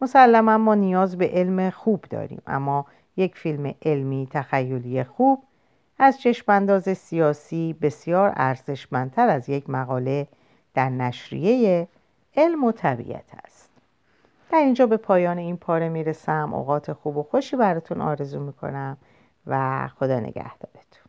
مسلما 0.00 0.58
ما 0.58 0.74
نیاز 0.74 1.18
به 1.18 1.28
علم 1.28 1.70
خوب 1.70 2.04
داریم 2.10 2.42
اما 2.46 2.86
یک 3.16 3.36
فیلم 3.36 3.74
علمی 3.82 4.28
تخیلی 4.30 5.04
خوب 5.04 5.42
از 5.98 6.20
چشمانداز 6.20 6.98
سیاسی 6.98 7.76
بسیار 7.82 8.32
ارزشمندتر 8.36 9.28
از 9.28 9.48
یک 9.48 9.70
مقاله 9.70 10.28
در 10.74 10.88
نشریه 10.88 11.88
علم 12.36 12.64
و 12.64 12.72
طبیعت 12.72 13.30
است. 13.44 13.70
در 14.50 14.58
اینجا 14.58 14.86
به 14.86 14.96
پایان 14.96 15.38
این 15.38 15.56
پاره 15.56 15.88
می‌رسم. 15.88 16.54
اوقات 16.54 16.92
خوب 16.92 17.16
و 17.16 17.22
خوشی 17.22 17.56
براتون 17.56 18.00
آرزو 18.00 18.40
می‌کنم 18.40 18.96
و 19.46 19.88
خدا 19.88 20.20
نگهدارتون. 20.20 21.01